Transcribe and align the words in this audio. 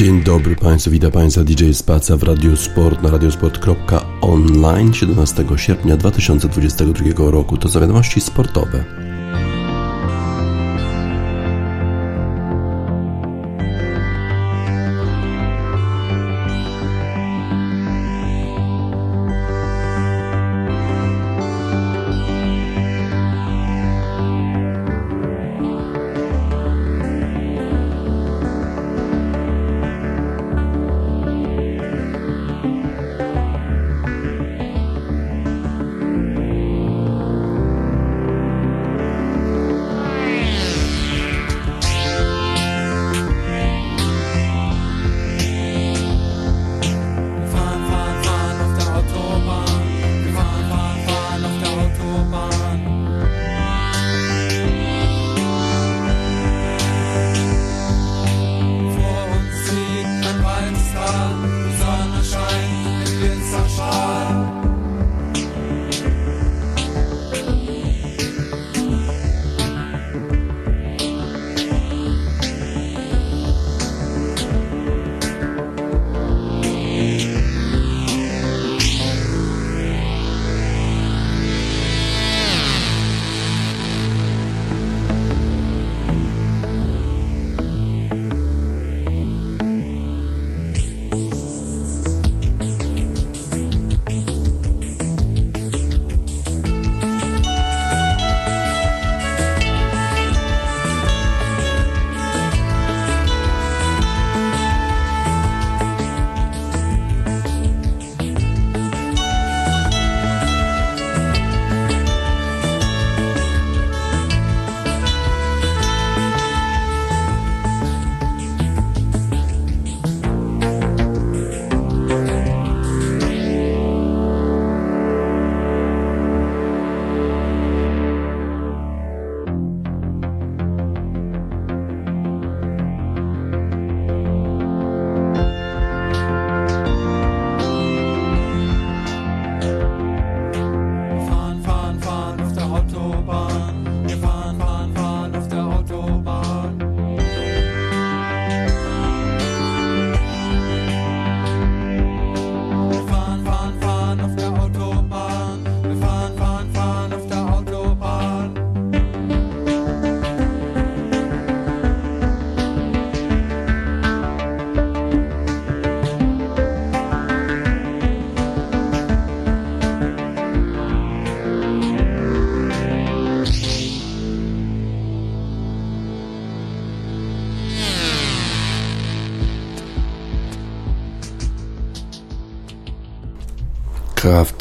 Dzień 0.00 0.22
dobry 0.22 0.56
Państwu, 0.56 0.90
witam 0.90 1.12
Państwa 1.12 1.44
DJ 1.44 1.72
Spaca 1.72 2.16
w 2.16 2.22
Radio 2.22 2.56
Sport 2.56 3.02
na 3.02 3.10
radiosport.online 3.10 4.94
17 4.94 5.44
sierpnia 5.56 5.96
2022 5.96 7.30
roku. 7.30 7.56
To 7.56 7.68
za 7.68 7.80
wiadomości 7.80 8.20
sportowe. 8.20 8.99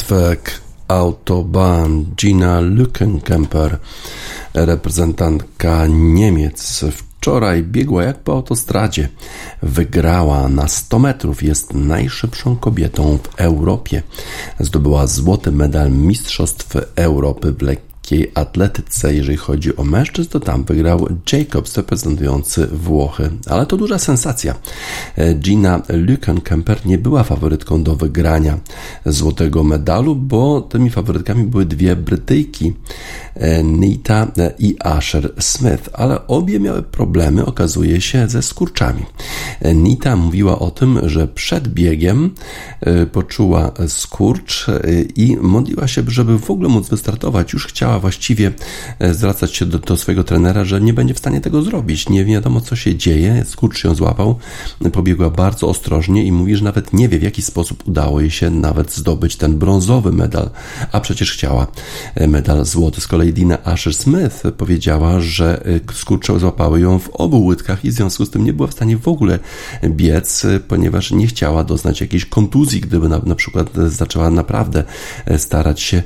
Kraftwerk 0.09 0.61
Autobahn 0.87 2.03
Gina 2.15 2.61
Lückenkemper, 2.61 3.77
reprezentantka 4.53 5.87
Niemiec. 5.87 6.85
Wczoraj 6.91 7.63
biegła 7.63 8.03
jak 8.03 8.19
po 8.19 8.31
autostradzie. 8.31 9.09
Wygrała 9.63 10.47
na 10.47 10.67
100 10.67 10.99
metrów. 10.99 11.43
Jest 11.43 11.73
najszybszą 11.73 12.55
kobietą 12.55 13.17
w 13.17 13.39
Europie. 13.39 14.03
Zdobyła 14.59 15.07
złoty 15.07 15.51
medal 15.51 15.91
Mistrzostw 15.91 16.75
Europy 16.95 17.51
w 17.51 17.61
lekkim 17.61 17.88
lekkiej 18.11 18.31
atletyce. 18.35 19.15
Jeżeli 19.15 19.37
chodzi 19.37 19.75
o 19.77 19.83
mężczyzn, 19.83 20.29
to 20.29 20.39
tam 20.39 20.63
wygrał 20.63 21.07
Jacobs 21.31 21.77
reprezentujący 21.77 22.67
Włochy, 22.67 23.29
ale 23.49 23.65
to 23.65 23.77
duża 23.77 23.99
sensacja. 23.99 24.55
Gina 25.35 25.79
Lückenkemper 25.79 26.85
nie 26.85 26.97
była 26.97 27.23
faworytką 27.23 27.83
do 27.83 27.95
wygrania 27.95 28.57
złotego 29.05 29.63
medalu, 29.63 30.15
bo 30.15 30.61
tymi 30.61 30.89
faworytkami 30.89 31.43
były 31.43 31.65
dwie 31.65 31.95
Brytyjki, 31.95 32.73
Nita 33.63 34.27
i 34.59 34.75
Asher 34.79 35.33
Smith, 35.39 35.89
ale 35.93 36.27
obie 36.27 36.59
miały 36.59 36.83
problemy, 36.83 37.45
okazuje 37.45 38.01
się, 38.01 38.27
ze 38.29 38.41
skurczami. 38.41 39.05
Nita 39.75 40.15
mówiła 40.15 40.59
o 40.59 40.71
tym, 40.71 40.99
że 41.09 41.27
przed 41.27 41.67
biegiem 41.67 42.31
e, 42.81 43.05
poczuła 43.05 43.71
skurcz 43.87 44.69
e, 44.69 45.01
i 45.15 45.37
modliła 45.37 45.87
się, 45.87 46.03
żeby 46.07 46.39
w 46.39 46.51
ogóle 46.51 46.69
móc 46.69 46.89
wystartować. 46.89 47.53
Już 47.53 47.67
chciała 47.67 47.98
właściwie 47.99 48.51
e, 48.99 49.13
zwracać 49.13 49.55
się 49.55 49.65
do, 49.65 49.79
do 49.79 49.97
swojego 49.97 50.23
trenera, 50.23 50.65
że 50.65 50.81
nie 50.81 50.93
będzie 50.93 51.13
w 51.13 51.17
stanie 51.19 51.41
tego 51.41 51.61
zrobić. 51.61 52.09
Nie 52.09 52.25
wiadomo, 52.25 52.61
co 52.61 52.75
się 52.75 52.95
dzieje. 52.95 53.45
Skurcz 53.47 53.83
ją 53.83 53.95
złapał, 53.95 54.39
pobiegła 54.93 55.29
bardzo 55.29 55.67
ostrożnie 55.67 56.23
i 56.23 56.31
mówi, 56.31 56.55
że 56.55 56.63
nawet 56.63 56.93
nie 56.93 57.09
wie, 57.09 57.19
w 57.19 57.23
jaki 57.23 57.41
sposób 57.41 57.87
udało 57.87 58.21
jej 58.21 58.31
się 58.31 58.49
nawet 58.49 58.93
zdobyć 58.93 59.35
ten 59.35 59.57
brązowy 59.57 60.11
medal, 60.11 60.49
a 60.91 60.99
przecież 60.99 61.31
chciała 61.31 61.67
e, 62.15 62.27
medal 62.27 62.65
złoty. 62.65 63.01
Z 63.01 63.07
kolei 63.07 63.33
Dina 63.33 63.63
Asher 63.63 63.93
Smith 63.93 64.43
powiedziała, 64.57 65.19
że 65.21 65.65
e, 65.65 65.93
skurcze 65.93 66.39
złapały 66.39 66.79
ją 66.79 66.99
w 66.99 67.09
obu 67.09 67.45
łydkach 67.45 67.85
i 67.85 67.89
w 67.89 67.93
związku 67.93 68.25
z 68.25 68.29
tym 68.29 68.45
nie 68.45 68.53
była 68.53 68.67
w 68.67 68.73
stanie 68.73 68.97
w 68.97 69.07
ogóle 69.07 69.39
biec, 69.89 70.45
ponieważ 70.67 71.11
nie 71.11 71.27
chciała 71.27 71.63
doznać 71.63 72.01
jakiejś 72.01 72.25
kontuzji, 72.25 72.81
gdyby 72.81 73.09
na, 73.09 73.19
na 73.25 73.35
przykład 73.35 73.69
zaczęła 73.87 74.29
naprawdę 74.29 74.83
starać 75.37 75.81
się 75.81 76.03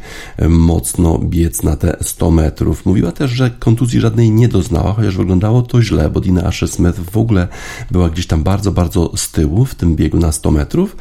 mocno 0.49 1.19
biec 1.19 1.63
na 1.63 1.75
te 1.83 1.97
100 2.01 2.31
metrów. 2.31 2.85
Mówiła 2.85 3.11
też, 3.11 3.31
że 3.31 3.49
kontuzji 3.49 3.99
żadnej 3.99 4.31
nie 4.31 4.47
doznała, 4.47 4.93
chociaż 4.93 5.17
wyglądało 5.17 5.61
to 5.61 5.81
źle, 5.81 6.09
bo 6.09 6.19
Dina 6.19 6.43
Asher 6.43 6.69
Smith 6.69 6.99
w 7.11 7.17
ogóle 7.17 7.47
była 7.91 8.09
gdzieś 8.09 8.27
tam 8.27 8.43
bardzo, 8.43 8.71
bardzo 8.71 9.11
z 9.15 9.31
tyłu 9.31 9.65
w 9.65 9.75
tym 9.75 9.95
biegu 9.95 10.19
na 10.19 10.31
100 10.31 10.51
metrów, 10.51 10.95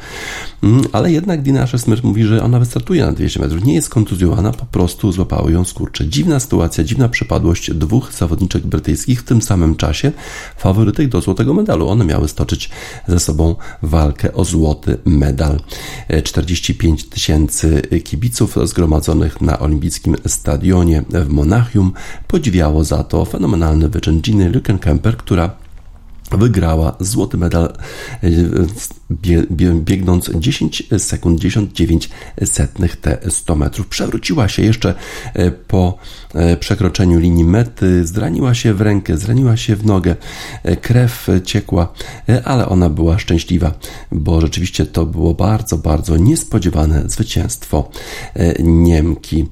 mm, 0.63 0.83
ale 0.91 1.11
jednak 1.11 1.41
Dina 1.41 1.61
Asher 1.61 1.79
Smith 1.79 2.03
mówi, 2.03 2.23
że 2.23 2.43
ona 2.43 2.59
wystartuje 2.59 3.05
na 3.05 3.11
200 3.11 3.39
metrów. 3.39 3.65
Nie 3.65 3.73
jest 3.73 3.89
kontuzjowana, 3.89 4.51
po 4.51 4.65
prostu 4.65 5.11
złapały 5.11 5.51
ją 5.51 5.65
skurcze. 5.65 6.07
Dziwna 6.07 6.39
sytuacja, 6.39 6.83
dziwna 6.83 7.09
przypadłość 7.09 7.73
dwóch 7.73 8.13
zawodniczek 8.13 8.67
brytyjskich 8.67 9.21
w 9.21 9.23
tym 9.23 9.41
samym 9.41 9.75
czasie, 9.75 10.11
faworytek 10.57 11.07
do 11.07 11.21
złotego 11.21 11.53
medalu. 11.53 11.89
One 11.89 12.05
miały 12.05 12.27
stoczyć 12.27 12.69
ze 13.07 13.19
sobą 13.19 13.55
walkę 13.81 14.33
o 14.33 14.45
złoty 14.45 14.97
medal. 15.05 15.59
45 16.23 17.01
e, 17.01 17.09
tysięcy 17.09 17.81
kibiców 18.03 18.57
zgromadzonych 18.63 19.41
na 19.41 19.59
olimpijskim 19.59 20.15
stadionie 20.27 20.72
w 21.09 21.29
Monachium 21.29 21.91
podziwiało 22.27 22.83
za 22.83 23.03
to 23.03 23.25
fenomenalny 23.25 23.89
wyczyn 23.89 24.21
Ginny 24.21 24.51
Lückenkämper, 24.51 25.15
która 25.17 25.49
wygrała 26.37 26.95
złoty 26.99 27.37
medal 27.37 27.73
biegnąc 29.85 30.29
10 30.35 30.83
sekund 30.97 31.39
99 31.39 32.09
setnych 32.45 32.95
te 32.95 33.17
100 33.29 33.55
metrów. 33.55 33.87
Przewróciła 33.87 34.47
się 34.47 34.61
jeszcze 34.61 34.93
e, 35.33 35.51
po 35.51 35.97
e, 36.33 36.57
przekroczeniu 36.57 37.19
linii 37.19 37.43
mety, 37.43 38.07
zraniła 38.07 38.53
się 38.53 38.73
w 38.73 38.81
rękę, 38.81 39.17
zraniła 39.17 39.57
się 39.57 39.75
w 39.75 39.85
nogę, 39.85 40.15
e, 40.63 40.75
krew 40.75 41.27
ciekła, 41.45 41.93
ale 42.43 42.69
ona 42.69 42.89
była 42.89 43.19
szczęśliwa, 43.19 43.73
bo 44.11 44.41
rzeczywiście 44.41 44.85
to 44.85 45.05
było 45.05 45.33
bardzo, 45.33 45.77
bardzo 45.77 46.17
niespodziewane 46.17 47.03
zwycięstwo 47.07 47.89
Niemki. 48.59 49.47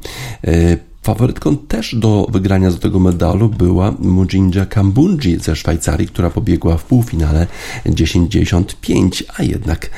Faworytką 1.01 1.57
też 1.57 1.95
do 1.95 2.27
wygrania 2.29 2.71
złotego 2.71 2.99
medalu 2.99 3.49
była 3.49 3.93
Mujinja 3.99 4.65
Kambunji 4.65 5.39
ze 5.39 5.55
Szwajcarii, 5.55 6.07
która 6.07 6.29
pobiegła 6.29 6.77
w 6.77 6.83
półfinale 6.83 7.47
10.95, 7.85 9.23
a 9.37 9.43
jednak 9.43 9.89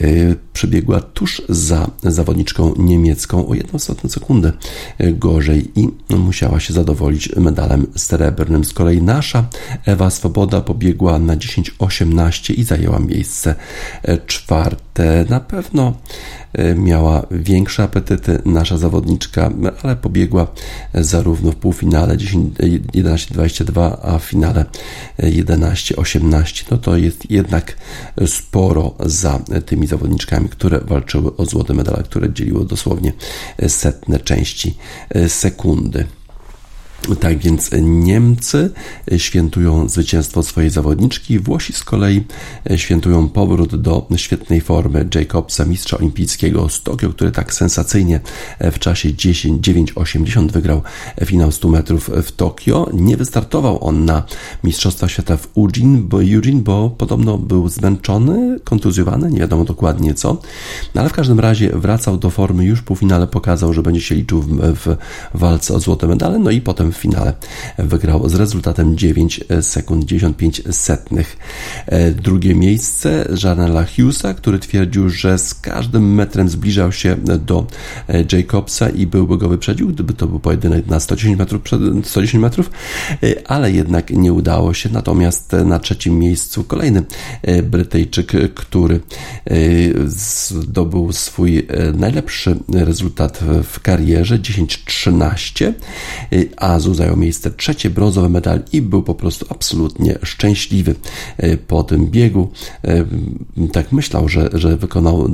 yy, 0.00 0.36
przebiegła 0.56 1.00
tuż 1.00 1.42
za 1.48 1.90
zawodniczką 2.02 2.74
niemiecką 2.78 3.48
o 3.48 3.54
1 3.54 3.80
sekundę 4.08 4.52
gorzej 5.00 5.80
i 5.80 5.88
musiała 6.16 6.60
się 6.60 6.74
zadowolić 6.74 7.36
medalem 7.36 7.86
srebrnym. 7.96 8.64
Z 8.64 8.72
kolei 8.72 9.02
nasza 9.02 9.44
Ewa 9.84 10.10
Swoboda 10.10 10.60
pobiegła 10.60 11.18
na 11.18 11.36
10.18 11.36 12.54
i 12.54 12.64
zajęła 12.64 12.98
miejsce 12.98 13.54
czwarte. 14.26 15.24
Na 15.28 15.40
pewno 15.40 15.94
E, 16.56 16.74
miała 16.74 17.26
większe 17.30 17.82
apetyty 17.82 18.42
nasza 18.44 18.78
zawodniczka, 18.78 19.50
ale 19.82 19.96
pobiegła 19.96 20.46
zarówno 20.94 21.52
w 21.52 21.56
półfinale 21.56 22.16
11-22, 22.16 23.96
a 24.02 24.18
w 24.18 24.24
finale 24.24 24.64
11-18. 25.18 26.64
No 26.70 26.76
to 26.76 26.96
jest 26.96 27.30
jednak 27.30 27.76
sporo 28.26 28.94
za 29.00 29.40
tymi 29.66 29.86
zawodniczkami, 29.86 30.45
które 30.48 30.80
walczyły 30.80 31.36
o 31.36 31.46
złote 31.46 31.74
medale, 31.74 32.02
które 32.02 32.32
dzieliło 32.32 32.64
dosłownie 32.64 33.12
setne 33.68 34.18
części 34.18 34.74
sekundy. 35.28 36.06
Tak 37.20 37.38
więc 37.38 37.70
Niemcy 37.82 38.70
świętują 39.16 39.88
zwycięstwo 39.88 40.42
swojej 40.42 40.70
zawodniczki, 40.70 41.38
Włosi 41.38 41.72
z 41.72 41.84
kolei 41.84 42.24
świętują 42.76 43.28
powrót 43.28 43.76
do 43.76 44.06
świetnej 44.16 44.60
formy 44.60 45.08
Jacobsa, 45.14 45.64
mistrza 45.64 45.98
olimpijskiego 45.98 46.68
z 46.68 46.82
Tokio, 46.82 47.10
który 47.10 47.32
tak 47.32 47.54
sensacyjnie 47.54 48.20
w 48.60 48.78
czasie 48.78 49.08
10-9-80 49.08 50.50
wygrał 50.50 50.82
finał 51.24 51.52
100 51.52 51.68
metrów 51.68 52.10
w 52.22 52.32
Tokio. 52.32 52.90
Nie 52.92 53.16
wystartował 53.16 53.84
on 53.84 54.04
na 54.04 54.22
Mistrzostwa 54.64 55.08
Świata 55.08 55.36
w 55.36 55.48
Eugene, 55.58 55.98
bo, 55.98 56.22
Eugene, 56.22 56.60
bo 56.60 56.90
podobno 56.90 57.38
był 57.38 57.68
zmęczony, 57.68 58.60
kontuzjowany, 58.64 59.30
nie 59.30 59.40
wiadomo 59.40 59.64
dokładnie 59.64 60.14
co, 60.14 60.40
no, 60.94 61.00
ale 61.00 61.10
w 61.10 61.12
każdym 61.12 61.40
razie 61.40 61.70
wracał 61.70 62.16
do 62.16 62.30
formy, 62.30 62.64
już 62.64 62.82
po 62.82 62.94
finale 62.94 63.26
pokazał, 63.26 63.72
że 63.72 63.82
będzie 63.82 64.00
się 64.00 64.14
liczył 64.14 64.42
w, 64.42 64.74
w 64.74 64.96
walce 65.34 65.74
o 65.74 65.80
złote 65.80 66.06
medale, 66.06 66.38
no 66.38 66.50
i 66.50 66.60
potem 66.60 66.85
w 66.92 66.96
finale 66.96 67.32
wygrał 67.78 68.28
z 68.28 68.34
rezultatem 68.34 68.98
9 68.98 69.40
sekund 69.60 70.04
95 70.04 70.62
setnych. 70.70 71.36
E, 71.86 72.10
drugie 72.10 72.54
miejsce 72.54 73.28
Janela 73.44 73.84
Hughesa, 73.84 74.34
który 74.34 74.58
twierdził, 74.58 75.08
że 75.08 75.38
z 75.38 75.54
każdym 75.54 76.14
metrem 76.14 76.48
zbliżał 76.48 76.92
się 76.92 77.16
do 77.16 77.66
e, 78.08 78.24
Jacobsa 78.32 78.88
i 78.88 79.06
byłby 79.06 79.38
go 79.38 79.48
wyprzedził, 79.48 79.88
gdyby 79.88 80.14
to 80.14 80.26
był 80.26 80.38
pojedynek 80.38 80.86
na 80.86 81.00
110 81.00 81.38
metrów, 81.38 81.62
110 82.04 82.42
metrów 82.42 82.70
e, 83.22 83.50
ale 83.50 83.72
jednak 83.72 84.10
nie 84.10 84.32
udało 84.32 84.74
się. 84.74 84.88
Natomiast 84.92 85.52
na 85.52 85.78
trzecim 85.78 86.18
miejscu 86.18 86.64
kolejny 86.64 87.02
Brytyjczyk, 87.62 88.32
który 88.54 89.00
zdobył 90.06 91.12
swój 91.12 91.66
najlepszy 91.94 92.56
rezultat 92.74 93.40
w 93.64 93.80
karierze 93.80 94.38
10-13, 94.38 95.72
a 96.56 96.75
Azu 96.76 96.94
zajął 96.94 97.16
miejsce 97.16 97.50
trzecie, 97.50 97.90
brązowy 97.90 98.28
medal 98.28 98.62
i 98.72 98.82
był 98.82 99.02
po 99.02 99.14
prostu 99.14 99.46
absolutnie 99.48 100.18
szczęśliwy 100.22 100.94
e, 101.36 101.56
po 101.56 101.82
tym 101.82 102.06
biegu. 102.06 102.50
E, 102.84 103.04
tak 103.72 103.92
myślał, 103.92 104.28
że, 104.28 104.50
że 104.52 104.76
wykonał 104.76 105.28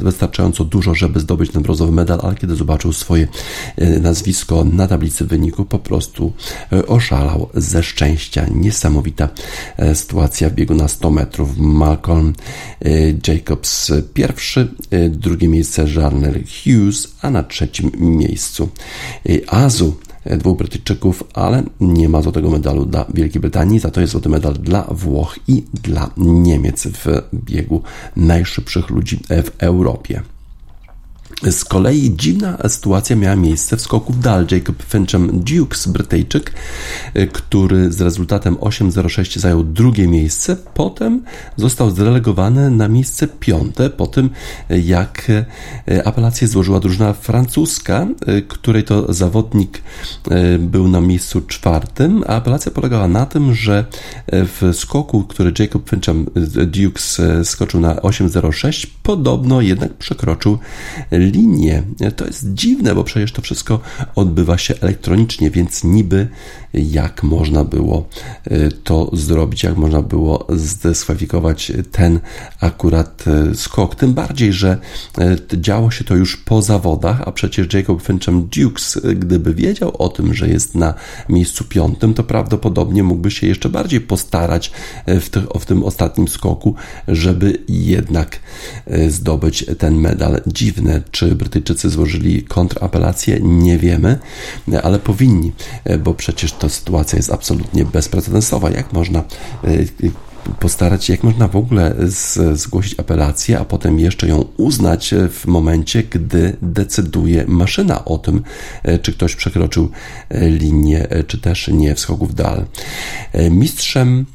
wystarczająco 0.00 0.64
dużo, 0.64 0.94
żeby 0.94 1.20
zdobyć 1.20 1.50
ten 1.50 1.62
brązowy 1.62 1.92
medal, 1.92 2.20
ale 2.22 2.34
kiedy 2.34 2.56
zobaczył 2.56 2.92
swoje 2.92 3.28
e, 3.76 3.98
nazwisko 4.00 4.64
na 4.64 4.86
tablicy 4.86 5.24
wyniku, 5.24 5.64
po 5.64 5.78
prostu 5.78 6.32
oszalał 6.86 7.48
ze 7.54 7.82
szczęścia. 7.82 8.46
Niesamowita 8.54 9.28
sytuacja 9.94 10.50
w 10.50 10.54
biegu 10.54 10.74
na 10.74 10.88
100 10.88 11.10
metrów. 11.10 11.58
Malcolm 11.58 12.32
Jacobs 13.28 13.92
pierwszy, 14.14 14.74
drugie 15.10 15.48
miejsce 15.48 15.84
Jarnell 15.96 16.34
Hughes, 16.34 17.08
a 17.22 17.30
na 17.30 17.42
trzecim 17.42 17.90
miejscu 17.98 18.68
Azu 19.46 19.96
dwóch 20.26 20.58
Brytyjczyków, 20.58 21.24
ale 21.34 21.62
nie 21.80 22.08
ma 22.08 22.22
złotego 22.22 22.50
medalu 22.50 22.86
dla 22.86 23.04
Wielkiej 23.14 23.40
Brytanii, 23.40 23.78
za 23.78 23.90
to 23.90 24.00
jest 24.00 24.12
złoty 24.12 24.28
medal 24.28 24.54
dla 24.54 24.82
Włoch 24.90 25.38
i 25.48 25.64
dla 25.82 26.10
Niemiec 26.16 26.86
w 26.86 27.06
biegu 27.34 27.82
najszybszych 28.16 28.90
ludzi 28.90 29.20
w 29.28 29.50
Europie. 29.58 30.22
Z 31.50 31.64
kolei 31.64 32.14
dziwna 32.16 32.58
sytuacja 32.68 33.16
miała 33.16 33.36
miejsce 33.36 33.76
w 33.76 33.80
skoku 33.80 34.12
w 34.12 34.18
dal. 34.18 34.46
Jacob 34.50 34.82
Fincham 34.82 35.30
Dukes, 35.32 35.88
Brytyjczyk, 35.88 36.52
który 37.32 37.92
z 37.92 38.00
rezultatem 38.00 38.54
8.06 38.54 39.38
zajął 39.38 39.64
drugie 39.64 40.08
miejsce, 40.08 40.56
potem 40.74 41.22
został 41.56 41.90
zrelegowany 41.90 42.70
na 42.70 42.88
miejsce 42.88 43.28
piąte, 43.28 43.90
po 43.90 44.06
tym 44.06 44.30
jak 44.84 45.32
apelację 46.04 46.48
złożyła 46.48 46.80
drużyna 46.80 47.12
francuska, 47.12 48.06
której 48.48 48.84
to 48.84 49.12
zawodnik 49.12 49.82
był 50.58 50.88
na 50.88 51.00
miejscu 51.00 51.40
czwartym, 51.40 52.24
a 52.26 52.36
apelacja 52.36 52.72
polegała 52.72 53.08
na 53.08 53.26
tym, 53.26 53.54
że 53.54 53.84
w 54.32 54.70
skoku, 54.72 55.24
który 55.24 55.52
Jacob 55.58 55.90
Fincham 55.90 56.26
Dukes 56.66 57.20
skoczył 57.44 57.80
na 57.80 57.94
8.06, 57.94 58.86
podobno 59.02 59.60
jednak 59.60 59.94
przekroczył 59.94 60.58
linię. 61.22 61.82
To 62.16 62.26
jest 62.26 62.54
dziwne, 62.54 62.94
bo 62.94 63.04
przecież 63.04 63.32
to 63.32 63.42
wszystko 63.42 63.80
odbywa 64.14 64.58
się 64.58 64.74
elektronicznie, 64.80 65.50
więc 65.50 65.84
niby 65.84 66.28
jak 66.74 67.22
można 67.22 67.64
było 67.64 68.08
y, 68.52 68.72
to 68.84 69.10
zrobić, 69.12 69.62
jak 69.62 69.76
można 69.76 70.02
było 70.02 70.46
zdyskwalifikować 70.48 71.72
ten 71.92 72.20
akurat 72.60 73.24
y, 73.52 73.54
skok. 73.54 73.94
Tym 73.94 74.14
bardziej, 74.14 74.52
że 74.52 74.78
y, 75.52 75.60
działo 75.60 75.90
się 75.90 76.04
to 76.04 76.14
już 76.14 76.36
po 76.36 76.62
zawodach, 76.62 77.22
a 77.26 77.32
przecież 77.32 77.74
Jacob 77.74 78.02
Fincham 78.02 78.48
Dukes, 78.48 79.00
gdyby 79.16 79.54
wiedział 79.54 79.96
o 79.98 80.08
tym, 80.08 80.34
że 80.34 80.48
jest 80.48 80.74
na 80.74 80.94
miejscu 81.28 81.64
piątym, 81.64 82.14
to 82.14 82.24
prawdopodobnie 82.24 83.02
mógłby 83.02 83.30
się 83.30 83.46
jeszcze 83.46 83.68
bardziej 83.68 84.00
postarać 84.00 84.72
w, 85.06 85.28
tych, 85.30 85.44
w 85.60 85.64
tym 85.64 85.84
ostatnim 85.84 86.28
skoku, 86.28 86.74
żeby 87.08 87.58
jednak 87.68 88.38
zdobyć 89.08 89.66
ten 89.78 89.94
medal. 89.94 90.40
Dziwne, 90.46 91.02
czy 91.10 91.34
Brytyjczycy 91.34 91.90
złożyli 91.90 92.42
kontrapelację, 92.42 93.40
nie 93.42 93.78
wiemy, 93.78 94.18
ale 94.82 94.98
powinni, 94.98 95.52
bo 96.04 96.14
przecież 96.14 96.52
ta 96.62 96.68
sytuacja 96.68 97.16
jest 97.16 97.32
absolutnie 97.32 97.84
bezprecedensowa. 97.84 98.70
Jak 98.70 98.92
można 98.92 99.24
y, 99.64 99.88
y, 100.04 100.10
postarać 100.60 101.04
się, 101.04 101.12
jak 101.12 101.22
można 101.22 101.48
w 101.48 101.56
ogóle 101.56 101.94
z, 101.98 102.58
zgłosić 102.58 103.00
apelację, 103.00 103.58
a 103.58 103.64
potem 103.64 103.98
jeszcze 103.98 104.28
ją 104.28 104.44
uznać 104.56 105.14
w 105.30 105.46
momencie, 105.46 106.02
gdy 106.02 106.56
decyduje 106.62 107.44
maszyna 107.46 108.04
o 108.04 108.18
tym, 108.18 108.42
y, 108.88 108.98
czy 108.98 109.12
ktoś 109.12 109.36
przekroczył 109.36 109.90
linię, 110.30 111.08
czy 111.26 111.38
też 111.38 111.68
nie 111.68 111.94
w 111.94 112.00
skoku 112.00 112.26
w 112.26 112.34
dal. 112.34 112.64
Mistrzem, 113.50 114.26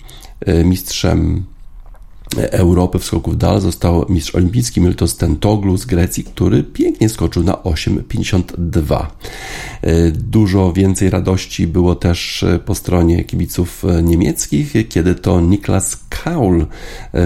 mistrzem 0.64 1.46
Europy 2.42 3.00
w 3.00 3.06
skoku 3.06 3.32
w 3.32 3.36
dal 3.36 3.62
został 3.62 4.06
mistrz 4.10 4.36
olimpijski 4.36 4.82
Miltos 4.82 5.18
Tentoglu 5.18 5.78
z 5.78 5.86
Grecji, 5.86 6.24
który 6.24 6.64
pięknie 6.64 7.10
skoczył 7.10 7.44
na 7.44 7.54
8,52. 7.54 9.06
E, 9.82 10.12
dużo 10.12 10.74
więcej 10.74 11.10
radości 11.10 11.68
było 11.68 11.96
też 11.96 12.44
e, 12.44 12.60
po 12.60 12.76
stronie 12.76 13.24
kibiców 13.24 13.86
e, 13.86 14.04
niemieckich, 14.04 14.74
kiedy 14.90 15.16
to 15.16 15.42
Niklas 15.42 16.00
Kaul 16.10 16.66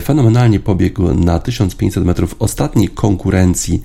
fenomenalnie 0.01 0.59
pobiegł 0.59 1.13
na 1.13 1.39
1500 1.39 2.05
metrów 2.05 2.35
ostatniej 2.39 2.89
konkurencji, 2.89 3.83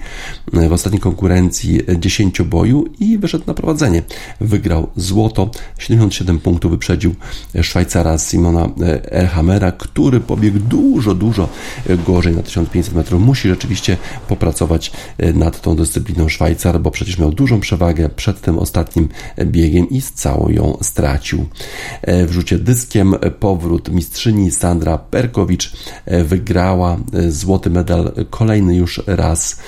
w 0.52 0.72
ostatniej 0.72 1.00
konkurencji 1.00 1.80
10 1.98 2.42
boju 2.42 2.84
i 2.98 3.18
wyszedł 3.18 3.44
na 3.46 3.54
prowadzenie. 3.54 4.02
Wygrał 4.40 4.86
złoto, 4.96 5.50
77 5.78 6.38
punktów 6.38 6.70
wyprzedził 6.70 7.14
Szwajcara 7.62 8.18
Simona 8.18 8.68
Elhamera, 9.04 9.72
który 9.72 10.20
pobiegł 10.20 10.58
dużo, 10.58 11.14
dużo 11.16 11.48
gorzej 12.06 12.36
na 12.36 12.42
1500 12.42 12.94
metrów. 12.94 13.22
Musi 13.22 13.48
rzeczywiście 13.48 13.96
popracować 14.28 14.92
nad 15.34 15.60
tą 15.60 15.76
dyscypliną 15.76 16.28
Szwajcar, 16.28 16.80
bo 16.80 16.90
przecież 16.90 17.18
miał 17.18 17.32
dużą 17.32 17.60
przewagę 17.60 18.08
przed 18.08 18.40
tym 18.40 18.58
ostatnim 18.58 19.08
biegiem 19.44 19.90
i 19.90 20.02
całą 20.02 20.48
ją 20.48 20.78
stracił. 20.82 21.46
W 22.06 22.28
rzucie 22.30 22.58
dyskiem 22.58 23.14
powrót 23.40 23.88
mistrzyni 23.88 24.50
Sandra 24.50 24.98
Perkowicz 24.98 25.72
wygrała 26.24 26.96
złoty 27.28 27.70
medal 27.70 28.12
kolejny 28.30 28.76
już 28.76 29.02
raz. 29.06 29.58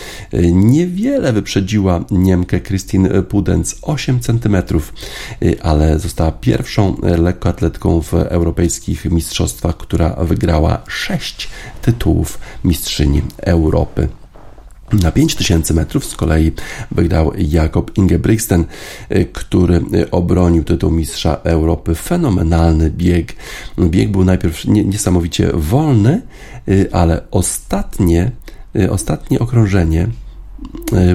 Niewiele 0.52 1.33
wyprzedziła 1.33 2.05
Niemkę 2.11 2.61
Christine 2.61 3.23
Pudenz 3.23 3.78
8 3.83 4.21
cm, 4.21 4.57
ale 5.62 5.99
została 5.99 6.33
pierwszą 6.33 6.97
lekkoatletką 7.02 8.02
w 8.02 8.14
europejskich 8.14 9.05
mistrzostwach, 9.05 9.76
która 9.76 10.11
wygrała 10.11 10.83
6 10.88 11.28
tytułów 11.83 12.39
mistrzyni 12.65 13.23
Europy. 13.43 14.09
Na 14.93 15.13
5000 15.13 15.75
metrów 15.75 16.05
z 16.05 16.17
kolei 16.17 16.53
wygrał 16.91 17.33
Jakob 17.39 17.99
Ingebrigtsen, 17.99 18.65
który 19.33 19.81
obronił 20.11 20.65
tytuł 20.65 20.91
mistrza 20.91 21.35
Europy. 21.35 21.95
Fenomenalny 21.95 22.91
bieg. 22.91 23.37
Bieg 23.79 24.11
był 24.11 24.25
najpierw 24.25 24.65
niesamowicie 24.65 25.51
wolny, 25.55 26.23
ale 26.93 27.31
ostatnie, 27.31 28.31
ostatnie 28.91 29.39
okrążenie 29.39 30.09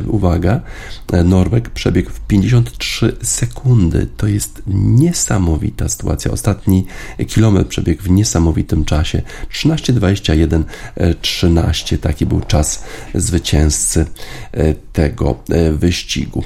uwaga, 0.07 0.61
e, 1.13 1.23
Norweg 1.23 1.69
przebiegł 1.69 2.09
w 2.09 2.19
53 2.19 3.17
sekundy. 3.21 4.07
To 4.17 4.27
jest 4.27 4.61
niesamowita 4.67 5.89
sytuacja. 5.89 6.31
Ostatni 6.31 6.85
kilometr 7.27 7.69
przebiegł 7.69 8.03
w 8.03 8.09
niesamowitym 8.09 8.85
czasie. 8.85 9.21
13:21 9.49 10.63
13 11.21 11.97
taki 11.97 12.25
był 12.25 12.41
czas 12.41 12.83
zwycięzcy 13.15 14.05
e, 14.51 14.73
tego 14.73 15.35
wyścigu. 15.73 16.43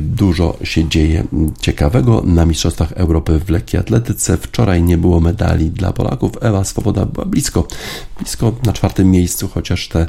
Dużo 0.00 0.56
się 0.64 0.88
dzieje 0.88 1.24
ciekawego 1.60 2.22
na 2.26 2.46
Mistrzostwach 2.46 2.92
Europy 2.92 3.38
w 3.38 3.50
lekkiej 3.50 3.80
atletyce. 3.80 4.36
Wczoraj 4.36 4.82
nie 4.82 4.98
było 4.98 5.20
medali 5.20 5.70
dla 5.70 5.92
Polaków. 5.92 6.32
Ewa 6.40 6.64
Swoboda 6.64 7.06
była 7.06 7.26
blisko, 7.26 7.68
blisko 8.18 8.52
na 8.66 8.72
czwartym 8.72 9.10
miejscu, 9.10 9.48
chociaż 9.48 9.88
te 9.88 10.06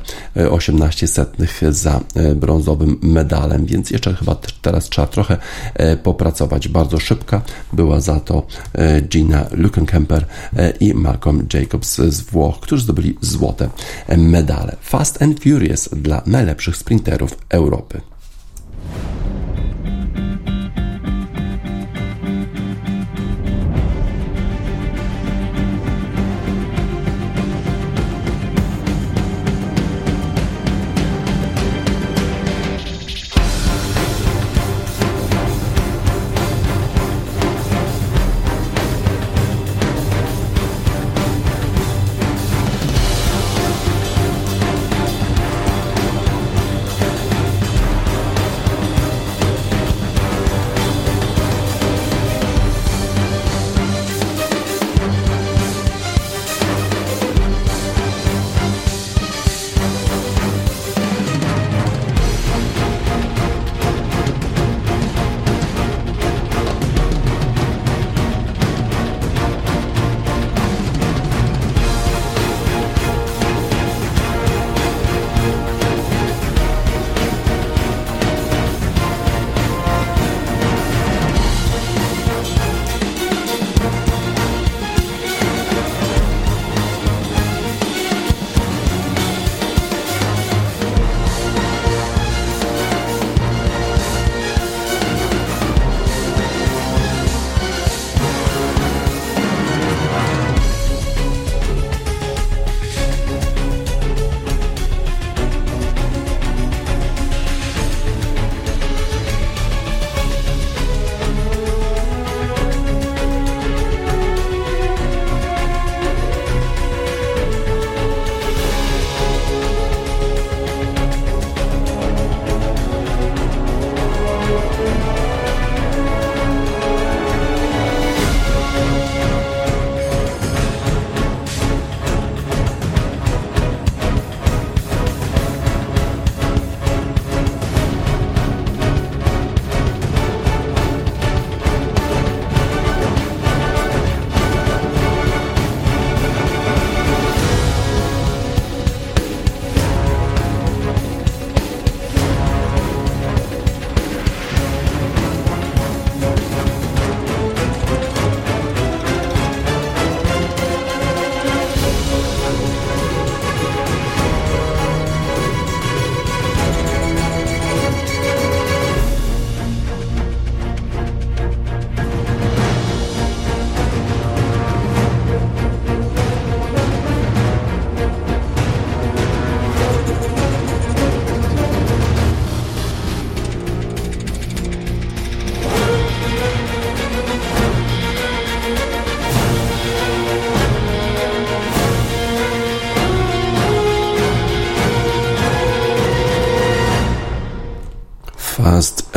18 0.50 1.08
setnych 1.08 1.62
za 1.70 2.00
brązowym 2.36 3.00
medalem, 3.02 3.66
więc 3.66 3.92
jeszcze 3.92 4.14
chyba 4.14 4.36
teraz 4.62 4.90
trzeba 4.90 5.08
trochę 5.08 5.38
popracować. 6.04 6.68
Bardzo 6.68 7.00
szybka 7.00 7.42
była 7.74 8.00
za 8.00 8.20
to 8.20 8.44
Gina 9.10 9.46
Lukenkemper 9.52 10.26
i 10.80 10.94
Malcolm 10.94 11.48
Jacobs 11.54 11.96
z 11.96 12.22
Włoch, 12.22 12.60
którzy 12.60 12.84
zdobyli 12.84 13.18
złote 13.22 13.70
medale. 14.18 14.76
Fast 14.82 15.22
and 15.22 15.44
Furious 15.44 15.90
dla 15.92 16.22
najlepszych 16.26 16.78
sprinterów 16.78 17.38
Europy. 17.50 18.02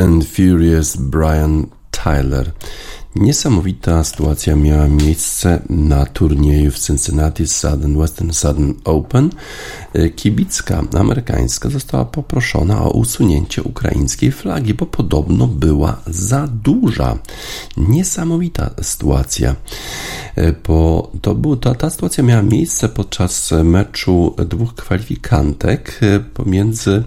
And 0.05 0.25
Furious 0.25 0.97
Brian 0.97 1.67
Tyler. 1.91 2.53
Niesamowita 3.17 4.05
sytuacja 4.05 4.57
miała 4.57 4.89
miejsce 4.89 5.63
na 5.71 6.07
turnieju 6.07 6.71
w 6.71 6.79
Cincinnati 6.79 7.49
Southern 7.49 7.99
Western 7.99 8.33
Southern 8.33 8.75
Open. 8.85 9.31
Kibicka 10.17 10.83
amerykańska 10.99 11.71
została 11.71 12.05
poproszona 12.05 12.83
o 12.83 12.91
usunięcie 12.91 13.63
ukraińskiej 13.63 14.33
flagi, 14.33 14.75
bo 14.75 14.87
podobno 14.87 15.47
była 15.47 16.01
za 16.07 16.47
duża. 16.47 17.19
Niesamowita 17.77 18.71
sytuacja. 18.83 19.55
Bo 20.69 21.11
to 21.23 21.35
był, 21.35 21.57
ta, 21.57 21.75
ta 21.75 21.91
sytuacja 21.91 22.25
miała 22.25 22.43
miejsce 22.43 22.89
podczas 22.89 23.53
meczu 23.65 24.35
dwóch 24.49 24.75
kwalifikantek 24.75 26.01
pomiędzy 26.35 27.05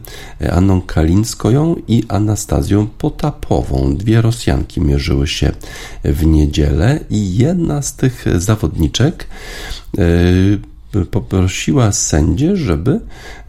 Anną 0.51 0.81
Kalińską 0.81 1.75
i 1.87 2.03
Anastazją 2.07 2.87
Potapową. 2.87 3.95
Dwie 3.95 4.21
Rosjanki 4.21 4.81
mierzyły 4.81 5.27
się 5.27 5.51
w 6.03 6.25
niedzielę 6.25 6.99
i 7.09 7.37
jedna 7.37 7.81
z 7.81 7.95
tych 7.95 8.25
zawodniczek 8.37 9.27
e, 9.97 10.01
poprosiła 11.11 11.91
sędzię, 11.91 12.57
żeby 12.57 12.99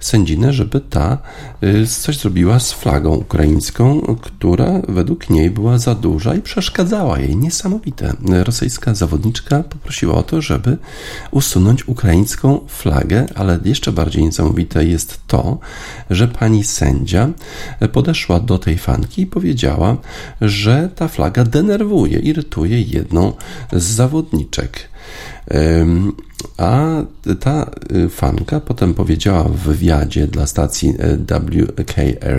sędzinę, 0.00 0.52
żeby 0.52 0.80
ta 0.80 1.18
y, 1.62 1.86
coś 1.86 2.18
zrobiła 2.18 2.60
z 2.60 2.72
flagą 2.72 3.14
ukraińską, 3.14 4.16
która 4.20 4.82
według 4.88 5.30
niej 5.30 5.50
była 5.50 5.78
za 5.78 5.94
duża 5.94 6.34
i 6.34 6.42
przeszkadzała 6.42 7.18
jej. 7.18 7.36
Niesamowite. 7.36 8.12
Rosyjska 8.44 8.94
zawodniczka 8.94 9.62
poprosiła 9.62 10.14
o 10.14 10.22
to, 10.22 10.42
żeby 10.42 10.76
usunąć 11.30 11.88
ukraińską 11.88 12.60
flagę, 12.68 13.26
ale 13.34 13.58
jeszcze 13.64 13.92
bardziej 13.92 14.24
niesamowite 14.24 14.84
jest 14.84 15.20
to, 15.26 15.58
że 16.10 16.28
pani 16.28 16.64
sędzia 16.64 17.28
podeszła 17.92 18.40
do 18.40 18.58
tej 18.58 18.78
fanki 18.78 19.22
i 19.22 19.26
powiedziała, 19.26 19.96
że 20.40 20.90
ta 20.94 21.08
flaga 21.08 21.44
denerwuje, 21.44 22.18
irytuje 22.18 22.82
jedną 22.82 23.32
z 23.72 23.84
zawodniczek. 23.84 24.88
A 26.56 27.02
ta 27.40 27.70
y, 27.92 28.08
fanka 28.08 28.60
potem 28.60 28.94
powiedziała 28.94 29.44
w 29.44 29.56
wywiadzie 29.56 30.26
dla 30.26 30.46
stacji 30.46 30.88
y, 30.88 31.18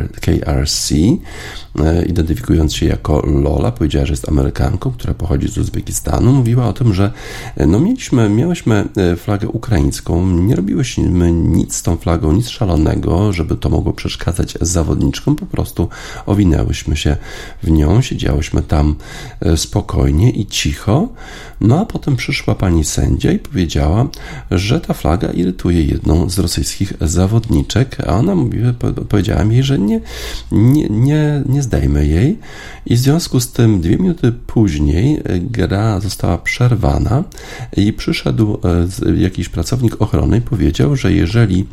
WKRC, 0.08 0.92
y, 0.92 2.06
identyfikując 2.08 2.76
się 2.76 2.86
jako 2.86 3.22
Lola, 3.26 3.72
powiedziała, 3.72 4.06
że 4.06 4.14
jest 4.14 4.30
Amerykanką, 4.30 4.92
która 4.92 5.14
pochodzi 5.14 5.48
z 5.48 5.58
Uzbekistanu. 5.58 6.34
Mówiła 6.34 6.68
o 6.68 6.74
tym, 6.74 6.94
że 6.94 7.12
no 7.68 7.80
mieliśmy, 7.80 8.30
miałyśmy 8.30 8.88
flagę 9.18 9.48
ukraińską, 9.48 10.28
nie 10.28 10.56
robiłyśmy 10.56 11.32
nic 11.32 11.76
z 11.76 11.84
tą 11.84 11.98
flagą, 11.98 12.32
nic 12.32 12.50
szalonego, 12.50 13.34
żeby 13.34 13.56
to 13.56 13.70
mogło 13.70 13.94
przeszkadzać 13.94 14.58
zawodniczkom, 14.62 15.36
po 15.36 15.46
prostu 15.46 15.90
owinęłyśmy 16.26 16.98
się 16.98 17.18
w 17.64 17.72
nią, 17.72 18.02
siedziałyśmy 18.02 18.62
tam 18.62 18.96
spokojnie 19.56 20.32
i 20.32 20.46
cicho, 20.46 21.08
no 21.62 21.80
a 21.80 21.86
potem 21.86 22.16
przyszła 22.16 22.56
pani 22.56 22.84
sędzia 22.84 23.32
i 23.32 23.40
powiedziała, 23.40 23.89
że 24.52 24.82
ta 24.82 24.94
flaga 24.94 25.28
irytuje 25.28 25.84
jedną 25.84 26.30
z 26.30 26.40
rosyjskich 26.40 26.94
zawodniczek, 27.02 27.98
a 28.08 28.18
ona 28.18 28.36
mówiła, 28.36 28.74
powiedziała 29.10 29.44
mi, 29.44 29.64
że 29.64 29.80
nie, 29.80 30.02
nie, 30.52 30.90
nie, 30.90 31.44
nie 31.46 31.64
zdejmę 31.64 32.06
jej 32.06 32.40
i 32.86 32.96
w 32.96 33.00
związku 33.00 33.40
z 33.40 33.52
tym 33.52 33.82
dwie 33.82 33.98
minuty 33.98 34.32
później 34.32 35.22
gra 35.42 36.00
została 36.00 36.38
przerwana 36.38 37.24
i 37.78 37.94
przyszedł 37.94 38.60
e, 39.06 39.16
jakiś 39.16 39.50
pracownik 39.50 40.02
ochrony 40.02 40.38
i 40.38 40.42
powiedział, 40.42 40.96
że 40.96 41.14
jeżeli 41.14 41.68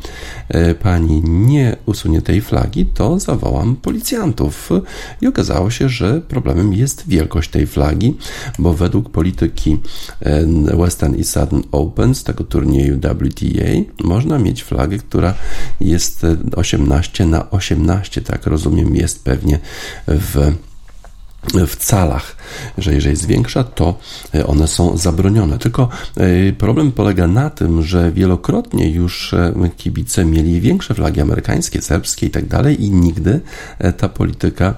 e, 0.49 0.75
pani 0.75 1.21
nie 1.23 1.75
usunie 1.85 2.21
tej 2.21 2.41
flagi, 2.41 2.85
to 2.85 3.19
zawołam 3.19 3.75
policjantów. 3.75 4.69
I 5.21 5.27
okazało 5.27 5.69
się, 5.69 5.89
że 5.89 6.21
problemem 6.21 6.73
jest 6.73 7.03
wielkość 7.07 7.49
tej 7.49 7.67
flagi, 7.67 8.17
bo 8.59 8.73
według 8.73 9.09
polityki 9.09 9.77
e, 10.19 10.45
Western 10.77 11.15
i 11.15 11.23
Southern 11.23 11.61
Open 11.71 12.06
z 12.15 12.23
tego 12.23 12.43
turnieju 12.43 12.99
WTA 12.99 14.03
można 14.03 14.39
mieć 14.39 14.63
flagę, 14.63 14.97
która 14.97 15.33
jest 15.81 16.25
18 16.55 17.25
na 17.25 17.49
18, 17.51 18.21
tak 18.21 18.45
rozumiem, 18.45 18.95
jest 18.95 19.23
pewnie 19.23 19.59
w 20.07 20.53
w 21.53 21.75
calach, 21.75 22.35
że 22.77 22.93
jeżeli 22.93 23.13
jest 23.13 23.25
większa, 23.25 23.63
to 23.63 23.95
e, 24.35 24.47
one 24.47 24.67
są 24.67 24.97
zabronione. 24.97 25.57
Tylko 25.57 25.89
e, 26.17 26.53
problem 26.53 26.91
polega 26.91 27.27
na 27.27 27.49
tym, 27.49 27.83
że 27.83 28.11
wielokrotnie 28.11 28.91
już 28.91 29.33
e, 29.33 29.53
kibice 29.77 30.25
mieli 30.25 30.61
większe 30.61 30.93
flagi 30.93 31.21
amerykańskie, 31.21 31.81
serbskie 31.81 32.25
i 32.25 32.29
tak 32.29 32.47
dalej 32.47 32.83
i 32.83 32.91
nigdy 32.91 33.41
ta 33.97 34.09
polityka 34.09 34.73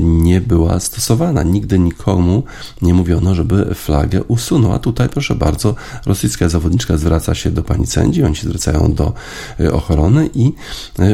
nie 0.00 0.40
była 0.40 0.80
stosowana. 0.80 1.42
Nigdy 1.42 1.78
nikomu 1.78 2.42
nie 2.82 2.94
mówiono, 2.94 3.34
żeby 3.34 3.74
flagę 3.74 4.22
usunął. 4.24 4.72
A 4.72 4.78
tutaj, 4.78 5.08
proszę 5.08 5.34
bardzo, 5.34 5.74
rosyjska 6.06 6.48
zawodniczka 6.48 6.96
zwraca 6.96 7.34
się 7.34 7.50
do 7.50 7.62
pani 7.62 7.86
sędzi, 7.86 8.24
oni 8.24 8.36
się 8.36 8.48
zwracają 8.48 8.94
do 8.94 9.12
ochrony 9.72 10.30
i 10.34 10.52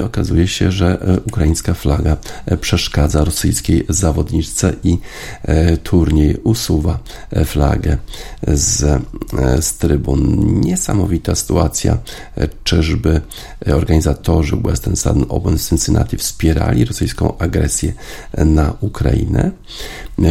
okazuje 0.04 0.48
się, 0.48 0.72
że 0.72 1.18
ukraińska 1.26 1.74
flaga 1.74 2.16
przeszkadza 2.60 3.24
rosyjskiej 3.24 3.86
zawodniczce 3.88 4.72
i 4.84 4.98
e, 5.42 5.76
turniej 5.76 6.36
usuwa 6.44 6.98
e, 7.30 7.44
flagę 7.44 7.96
z, 8.48 8.82
e, 8.82 9.62
z 9.62 9.76
trybun. 9.76 10.60
Niesamowita 10.60 11.34
sytuacja. 11.34 11.98
Czyżby 12.64 13.20
organizatorzy 13.66 14.56
Western 14.56 14.96
Southern 14.96 15.24
Open 15.28 15.58
Cincinnati 15.58 16.16
wspierali 16.16 16.84
rosyjską 16.84 17.38
agresję 17.38 17.92
na 18.38 18.74
Ukrainę? 18.80 19.50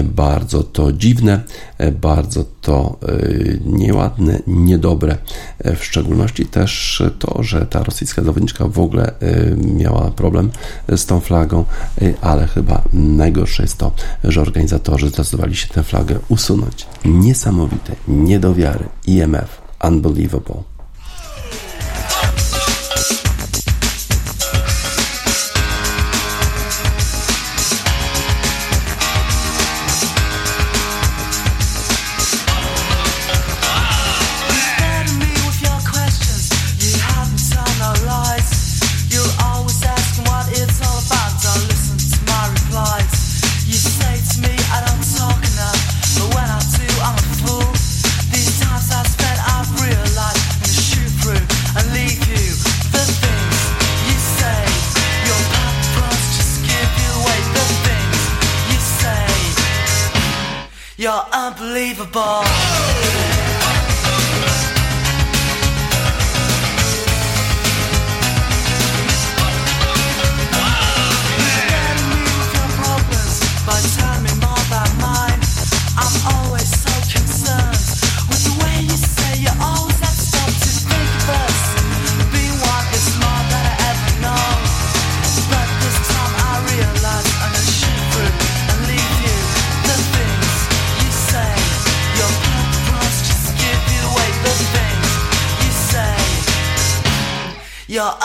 Bardzo 0.03 0.63
to 0.63 0.91
dziwne, 0.91 1.43
bardzo 1.91 2.45
to 2.61 2.99
nieładne, 3.65 4.39
niedobre. 4.47 5.17
W 5.59 5.83
szczególności 5.83 6.45
też 6.45 7.03
to, 7.19 7.43
że 7.43 7.65
ta 7.65 7.83
rosyjska 7.83 8.23
zawodniczka 8.23 8.67
w 8.67 8.79
ogóle 8.79 9.11
miała 9.57 10.11
problem 10.11 10.51
z 10.95 11.05
tą 11.05 11.19
flagą, 11.19 11.65
ale 12.21 12.47
chyba 12.47 12.81
najgorsze 12.93 13.63
jest 13.63 13.77
to, 13.77 13.91
że 14.23 14.41
organizatorzy 14.41 15.09
zdecydowali 15.09 15.55
się 15.55 15.67
tę 15.67 15.83
flagę 15.83 16.19
usunąć. 16.29 16.87
Niesamowite, 17.05 17.95
nie 18.07 18.39
do 18.39 18.53
wiary. 18.53 18.85
IMF, 19.07 19.61
unbelievable. 19.83 20.63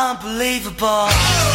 Unbelievable. 0.06 1.45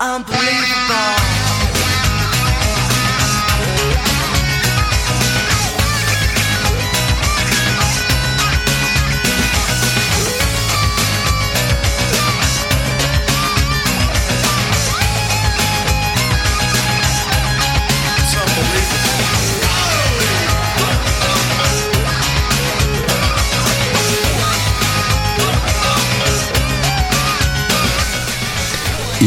Unbelievable. 0.00 1.37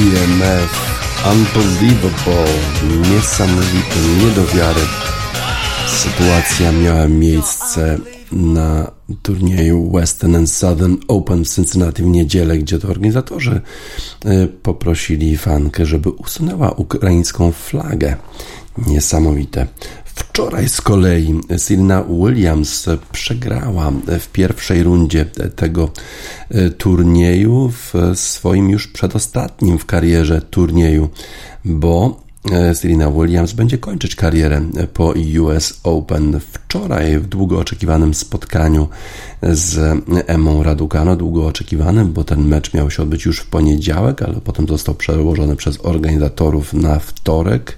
IMF 0.02 0.92
Unbelievable, 1.26 2.46
niesamowity, 3.12 4.00
nie 4.26 4.32
do 4.32 4.46
wiary. 4.46 4.82
Sytuacja 5.88 6.72
miała 6.72 7.08
miejsce 7.08 7.98
na 8.32 8.92
turnieju 9.22 9.92
Western 9.92 10.36
and 10.36 10.52
Southern 10.52 10.98
Open 11.08 11.46
w 11.46 11.50
Cincinnati 11.50 12.04
w 12.04 12.06
niedzielę, 12.06 12.58
gdzie 12.58 12.80
to 12.80 12.88
organizatorzy 12.88 13.62
e, 14.26 14.48
poprosili 14.48 15.38
fankę, 15.38 15.86
żeby 15.86 16.10
usunęła 16.10 16.72
ukraińską 16.72 17.52
flagę. 17.52 18.16
Niesamowite. 18.88 19.68
Wczoraj 20.16 20.70
z 20.70 20.82
kolei 20.82 21.40
Serena 21.58 22.04
Williams 22.04 22.86
przegrała 23.12 23.92
w 24.20 24.28
pierwszej 24.28 24.84
rundzie 24.84 25.26
tego 25.56 25.92
e, 26.50 26.70
turnieju 26.70 27.72
w 27.72 27.94
swoim 28.20 28.70
już 28.70 28.88
przedostatnim 28.88 29.78
w 29.78 29.86
karierze 29.86 30.42
turnieju, 30.42 31.10
bo 31.66 32.22
e, 32.52 32.76
Serena 32.76 33.12
Williams 33.12 33.54
będzie 33.54 33.78
kończyć 33.78 34.16
karierę 34.16 34.62
po 34.94 35.14
US 35.42 35.80
Open. 35.84 36.40
Wczoraj 36.40 37.20
w 37.20 37.28
długo 37.28 37.60
oczekiwanym 37.60 38.14
spotkaniu 38.14 38.88
z 39.42 40.04
Emą 40.28 40.64
Raducano, 40.64 41.16
długo 41.16 41.48
oczekiwanym, 41.48 42.14
bo 42.14 42.24
ten 42.24 42.48
mecz 42.48 42.74
miał 42.74 42.92
się 42.92 43.04
odbyć 43.04 43.26
już 43.26 43.40
w 43.40 43.48
poniedziałek, 43.48 44.22
ale 44.22 44.34
potem 44.34 44.68
został 44.68 44.96
przełożony 44.96 45.56
przez 45.56 45.80
organizatorów 45.86 46.74
na 46.74 47.00
wtorek 47.00 47.78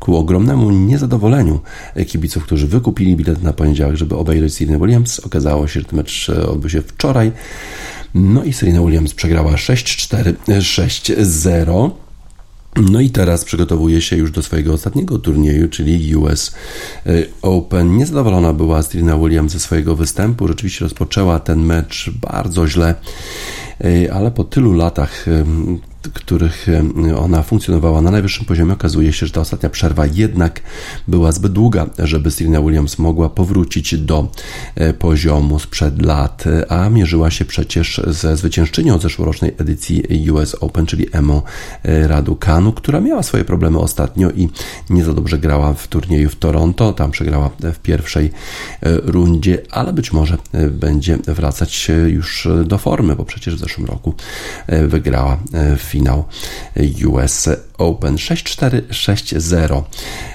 ku 0.00 0.16
ogromnemu 0.16 0.70
niezadowoleniu 0.70 1.60
kibiców, 2.06 2.44
którzy 2.44 2.66
wykupili 2.66 3.16
bilet 3.16 3.42
na 3.42 3.52
poniedziałek, 3.52 3.96
żeby 3.96 4.16
obejrzeć 4.16 4.54
Serena 4.54 4.78
Williams. 4.78 5.20
Okazało 5.20 5.68
się, 5.68 5.80
że 5.80 5.86
ten 5.86 5.96
mecz 5.96 6.28
odbył 6.28 6.70
się 6.70 6.82
wczoraj. 6.82 7.32
No 8.14 8.44
i 8.44 8.52
Serena 8.52 8.80
Williams 8.80 9.14
przegrała 9.14 9.52
6-4, 9.52 10.34
6-0. 10.48 11.90
No 12.90 13.00
i 13.00 13.10
teraz 13.10 13.44
przygotowuje 13.44 14.02
się 14.02 14.16
już 14.16 14.30
do 14.30 14.42
swojego 14.42 14.72
ostatniego 14.72 15.18
turnieju, 15.18 15.68
czyli 15.68 16.16
US 16.16 16.54
Open. 17.42 17.96
Niezadowolona 17.96 18.52
była 18.52 18.82
Serena 18.82 19.18
Williams 19.18 19.52
ze 19.52 19.60
swojego 19.60 19.96
występu. 19.96 20.48
Rzeczywiście 20.48 20.84
rozpoczęła 20.84 21.40
ten 21.40 21.60
mecz 21.60 22.10
bardzo 22.20 22.68
źle, 22.68 22.94
ale 24.12 24.30
po 24.30 24.44
tylu 24.44 24.72
latach 24.72 25.26
których 26.08 26.66
ona 27.18 27.42
funkcjonowała 27.42 28.00
na 28.00 28.10
najwyższym 28.10 28.46
poziomie, 28.46 28.72
okazuje 28.72 29.12
się, 29.12 29.26
że 29.26 29.32
ta 29.32 29.40
ostatnia 29.40 29.70
przerwa 29.70 30.06
jednak 30.06 30.60
była 31.08 31.32
zbyt 31.32 31.52
długa, 31.52 31.86
żeby 31.98 32.30
Serena 32.30 32.60
Williams 32.60 32.98
mogła 32.98 33.28
powrócić 33.28 33.98
do 33.98 34.30
e, 34.74 34.92
poziomu 34.92 35.58
sprzed 35.58 36.02
lat, 36.02 36.44
a 36.68 36.88
mierzyła 36.88 37.30
się 37.30 37.44
przecież 37.44 38.00
ze 38.06 38.36
zwyciężczynią 38.36 38.98
zeszłorocznej 38.98 39.54
edycji 39.58 40.30
US 40.30 40.54
Open, 40.54 40.86
czyli 40.86 41.06
Emo 41.12 41.42
e, 41.82 42.08
Raducanu, 42.08 42.72
która 42.72 43.00
miała 43.00 43.22
swoje 43.22 43.44
problemy 43.44 43.78
ostatnio 43.78 44.30
i 44.30 44.48
nie 44.90 45.04
za 45.04 45.12
dobrze 45.12 45.38
grała 45.38 45.74
w 45.74 45.88
turnieju 45.88 46.28
w 46.28 46.36
Toronto, 46.36 46.92
tam 46.92 47.10
przegrała 47.10 47.50
w 47.74 47.78
pierwszej 47.78 48.26
e, 48.26 48.30
rundzie, 48.96 49.62
ale 49.70 49.92
być 49.92 50.12
może 50.12 50.38
będzie 50.70 51.18
wracać 51.26 51.90
już 52.06 52.48
do 52.64 52.78
formy, 52.78 53.16
bo 53.16 53.24
przecież 53.24 53.56
w 53.56 53.58
zeszłym 53.58 53.86
roku 53.86 54.14
wygrała 54.88 55.38
w 55.78 55.89
finał 55.90 56.24
US 57.06 57.48
Open 57.80 58.16
6-4, 58.16 58.82
6-0. 58.90 59.82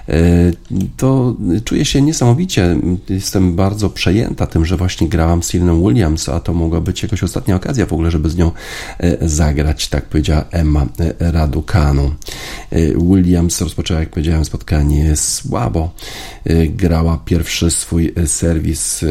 E, 0.10 0.52
to 0.98 1.36
czuję 1.64 1.86
się 1.86 2.02
niesamowicie. 2.02 2.78
Jestem 3.10 3.56
bardzo 3.56 3.90
przejęta 3.90 4.46
tym, 4.48 4.66
że 4.66 4.78
właśnie 4.78 5.10
grałam 5.10 5.44
z 5.44 5.46
Sylwią 5.46 5.88
Williams, 5.88 6.30
a 6.30 6.40
to 6.40 6.54
mogła 6.54 6.82
być 6.82 7.04
jakaś 7.04 7.24
ostatnia 7.24 7.56
okazja 7.56 7.86
w 7.86 7.94
ogóle, 7.94 8.12
żeby 8.12 8.30
z 8.30 8.38
nią 8.38 8.52
e, 9.00 9.30
zagrać, 9.30 9.88
tak 9.88 10.06
powiedziała 10.06 10.46
Emma 10.52 10.86
e, 11.00 11.32
Raducanu. 11.32 12.12
Williams 13.12 13.62
rozpoczęła, 13.62 14.00
jak 14.00 14.10
powiedziałem, 14.10 14.46
spotkanie 14.46 15.16
słabo. 15.16 15.94
Grała 16.70 17.20
pierwszy 17.26 17.72
swój 17.72 18.14
serwis, 18.26 19.06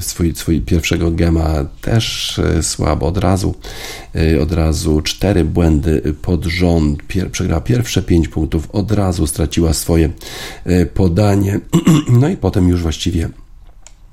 swój, 0.00 0.34
swój 0.34 0.60
pierwszego 0.60 1.10
gema 1.10 1.64
też 1.80 2.40
słabo. 2.62 3.06
Od 3.06 3.18
razu, 3.18 3.54
od 4.42 4.52
razu 4.52 5.00
cztery 5.00 5.44
błędy 5.44 6.14
pod 6.22 6.44
rząd. 6.44 7.02
Przegrała 7.32 7.60
pierwsze 7.80 8.02
pięć 8.02 8.28
punktów, 8.28 8.68
od 8.72 8.92
razu 8.92 9.26
straciła 9.26 9.72
swoje 9.72 10.10
E, 10.64 10.86
podanie, 10.86 11.60
no 12.20 12.28
i 12.28 12.36
potem 12.36 12.68
już 12.68 12.82
właściwie 12.82 13.28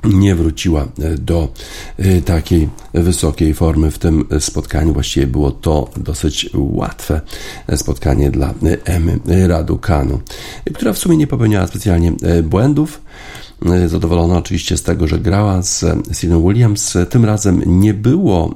nie 0.04 0.36
wróciła 0.36 0.82
e, 0.82 1.18
do 1.18 1.48
e, 1.98 2.22
takiej 2.22 2.70
wysokiej 2.94 3.54
formy 3.54 3.92
w 3.92 4.00
tym 4.00 4.26
spotkaniu. 4.40 4.94
Właściwie 4.94 5.28
było 5.28 5.52
to 5.52 5.90
dosyć 5.98 6.50
łatwe 6.54 7.22
spotkanie 7.76 8.32
dla 8.32 8.54
Emy 8.86 9.20
Raducanu, 9.48 10.20
która 10.74 10.94
w 10.94 10.98
sumie 10.98 11.18
nie 11.18 11.28
popełniała 11.28 11.68
specjalnie 11.68 12.14
błędów. 12.44 13.02
Zadowolona 13.88 14.38
oczywiście 14.38 14.78
z 14.78 14.84
tego, 14.84 15.08
że 15.08 15.20
grała 15.20 15.62
z 15.62 15.86
Serena 16.12 16.40
Williams. 16.40 16.98
Tym 17.10 17.26
razem 17.26 17.62
nie 17.66 17.94
było 17.94 18.56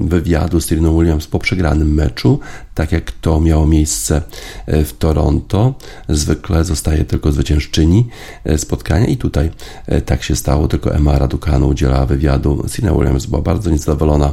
wywiadu 0.00 0.60
z 0.60 0.66
Serena 0.66 0.90
Williams 0.90 1.26
po 1.26 1.38
przegranym 1.38 1.94
meczu 1.94 2.38
tak 2.76 2.92
jak 2.92 3.12
to 3.12 3.40
miało 3.40 3.66
miejsce 3.66 4.22
e, 4.66 4.84
w 4.84 4.92
Toronto. 4.92 5.74
Zwykle 6.08 6.64
zostaje 6.64 7.04
tylko 7.04 7.32
zwyciężczyni 7.32 8.06
e, 8.44 8.58
spotkania 8.58 9.06
i 9.06 9.16
tutaj 9.16 9.50
e, 9.86 10.00
tak 10.00 10.22
się 10.22 10.36
stało, 10.36 10.68
tylko 10.68 10.94
Emma 10.94 11.18
Raducanu 11.18 11.68
udzielała 11.68 12.06
wywiadu. 12.06 12.64
Sina 12.68 12.92
Williams 12.92 13.26
była 13.26 13.42
bardzo 13.42 13.70
niezadowolona 13.70 14.32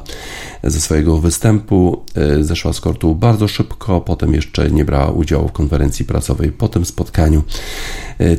ze 0.64 0.82
swojego 0.82 1.18
występu, 1.18 2.04
zeszła 2.42 2.74
z 2.74 2.82
kortu 2.82 3.16
bardzo 3.16 3.48
szybko, 3.48 4.02
potem 4.02 4.34
jeszcze 4.34 4.72
nie 4.72 4.86
brała 4.86 5.12
udziału 5.12 5.48
w 5.48 5.52
konferencji 5.52 6.06
prasowej 6.06 6.52
po 6.52 6.68
tym 6.68 6.86
spotkaniu. 6.86 7.44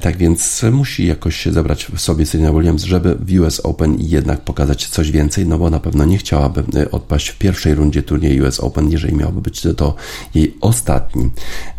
Tak 0.01 0.17
więc 0.17 0.65
musi 0.73 1.04
jakoś 1.07 1.37
się 1.37 1.53
zebrać 1.53 1.87
w 1.95 2.01
sobie 2.01 2.27
Serena 2.27 2.53
Williams, 2.53 2.85
żeby 2.85 3.15
w 3.15 3.41
US 3.41 3.61
Open 3.61 3.97
jednak 3.99 4.41
pokazać 4.41 4.87
coś 4.87 5.11
więcej, 5.11 5.47
no 5.47 5.59
bo 5.59 5.71
na 5.71 5.81
pewno 5.81 6.05
nie 6.05 6.19
chciałaby 6.19 6.65
odpaść 6.91 7.29
w 7.29 7.39
pierwszej 7.39 7.75
rundzie 7.75 8.03
turnieju 8.03 8.45
US 8.45 8.61
Open, 8.61 8.91
jeżeli 8.91 9.15
miałoby 9.15 9.41
być 9.41 9.63
to 9.77 9.95
jej 10.35 10.57
ostatni 10.61 11.31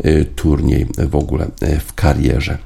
y, 0.04 0.26
turniej 0.36 0.86
w 1.08 1.16
ogóle 1.16 1.46
y, 1.62 1.80
w 1.80 1.94
karierze. 1.94 2.58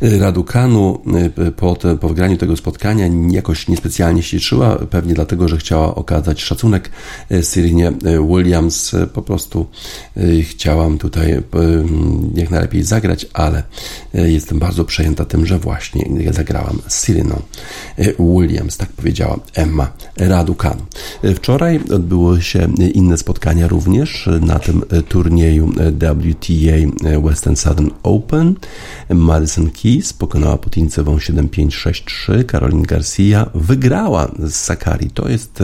Radukanu 0.00 1.00
y, 1.38 1.52
po, 1.52 1.76
te, 1.76 1.96
po 1.96 2.08
wygraniu 2.08 2.36
tego 2.36 2.56
spotkania 2.56 3.06
jakoś 3.30 3.68
niespecjalnie 3.68 4.22
się 4.22 4.40
cieszyła, 4.40 4.76
pewnie 4.76 5.14
dlatego, 5.14 5.48
że 5.48 5.56
chciała 5.56 5.94
okazać 5.94 6.42
szacunek 6.42 6.90
y, 7.32 7.42
Syrinie 7.42 7.88
y, 7.88 7.92
Williams. 8.28 8.96
Po 9.12 9.22
prostu 9.22 9.66
chciałam 10.42 10.98
tutaj 10.98 11.42
jak 12.34 12.50
najlepiej 12.50 12.82
zagrać, 12.82 13.26
ale 13.32 13.62
jestem 14.14 14.58
bardzo 14.58 14.84
przejęta 14.84 15.24
tym, 15.24 15.46
że 15.46 15.58
właśnie 15.58 16.04
zagrałam 16.30 16.78
z 16.88 16.94
Syriną 16.94 17.42
Williams, 18.18 18.76
tak 18.76 18.88
powiedziała 18.88 19.38
Emma 19.54 19.92
Radukanu. 20.16 20.82
Wczoraj 21.34 21.80
odbyło 21.94 22.40
się 22.40 22.68
inne 22.94 23.18
spotkania 23.18 23.68
również 23.68 24.28
na 24.40 24.58
tym 24.58 24.82
turnieju 25.08 25.72
WTA 25.72 27.20
Western 27.20 27.56
Southern 27.56 27.90
Open. 28.02 28.54
Madison 29.10 29.70
Key 29.70 29.89
Ortiz, 29.90 30.12
pokonała 30.12 30.58
Putincewą 30.58 31.16
7-5-6-3. 31.16 32.44
Karolin 32.44 32.82
Garcia 32.82 33.50
wygrała 33.54 34.30
z 34.38 34.54
Sakari. 34.54 35.10
To 35.10 35.28
jest 35.28 35.60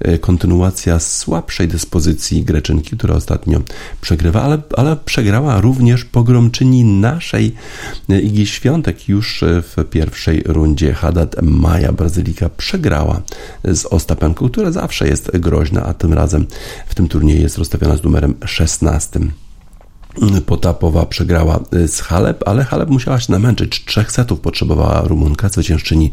e, 0.00 0.18
kontynuacja 0.18 0.98
słabszej 0.98 1.68
dyspozycji 1.68 2.44
Greczynki, 2.44 2.96
która 2.96 3.14
ostatnio 3.14 3.60
przegrywa, 4.00 4.42
ale, 4.42 4.62
ale 4.76 4.96
przegrała 4.96 5.60
również 5.60 6.04
pogromczyni 6.04 6.84
naszej 6.84 7.54
e, 8.08 8.20
Igi 8.20 8.46
Świątek 8.46 9.08
już 9.08 9.44
w 9.46 9.84
pierwszej 9.90 10.42
rundzie. 10.46 10.94
Haddad 10.94 11.36
Maja, 11.42 11.92
Brazylika, 11.92 12.48
przegrała 12.48 13.22
z 13.64 13.86
Ostapenką, 13.86 14.48
która 14.48 14.70
zawsze 14.70 15.08
jest 15.08 15.38
groźna, 15.38 15.82
a 15.82 15.94
tym 15.94 16.12
razem 16.12 16.46
w 16.86 16.94
tym 16.94 17.08
turnieju 17.08 17.42
jest 17.42 17.58
rozstawiona 17.58 17.96
z 17.96 18.02
numerem 18.02 18.34
16. 18.44 19.20
Potapowa 20.46 21.06
przegrała 21.06 21.60
y, 21.74 21.88
z 21.88 22.00
Halep, 22.00 22.42
ale 22.46 22.64
Halep 22.64 22.88
musiała 22.88 23.20
się 23.20 23.32
namęczyć. 23.32 23.84
Trzech 23.84 24.12
setów 24.12 24.40
potrzebowała 24.40 25.02
Rumunka, 25.02 25.48
zwyciężczyni 25.48 26.10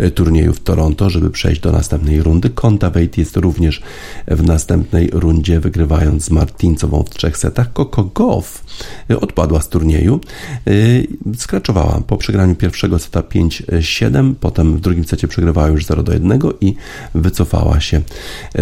y, 0.00 0.10
turnieju 0.10 0.52
w 0.52 0.60
Toronto, 0.60 1.10
żeby 1.10 1.30
przejść 1.30 1.60
do 1.60 1.72
następnej 1.72 2.22
rundy. 2.22 2.50
Konta 2.50 2.90
Wejt 2.90 3.18
jest 3.18 3.36
również 3.36 3.82
w 4.28 4.42
następnej 4.42 5.10
rundzie, 5.12 5.60
wygrywając 5.60 6.24
z 6.24 6.30
Martincową 6.30 7.02
w 7.02 7.10
trzech 7.10 7.36
setach. 7.36 7.72
Coco 7.74 8.04
Goff 8.04 8.64
y, 9.10 9.20
odpadła 9.20 9.60
z 9.60 9.68
turnieju. 9.68 10.20
Skraczowała 11.36 12.00
po 12.06 12.16
przegraniu 12.16 12.54
pierwszego 12.54 12.98
seta 12.98 13.20
5-7, 13.20 14.34
potem 14.40 14.76
w 14.76 14.80
drugim 14.80 15.04
secie 15.04 15.28
przegrywała 15.28 15.68
już 15.68 15.86
0 15.86 16.02
do 16.02 16.12
1 16.12 16.40
i 16.60 16.74
wycofała 17.14 17.80
się 17.80 18.00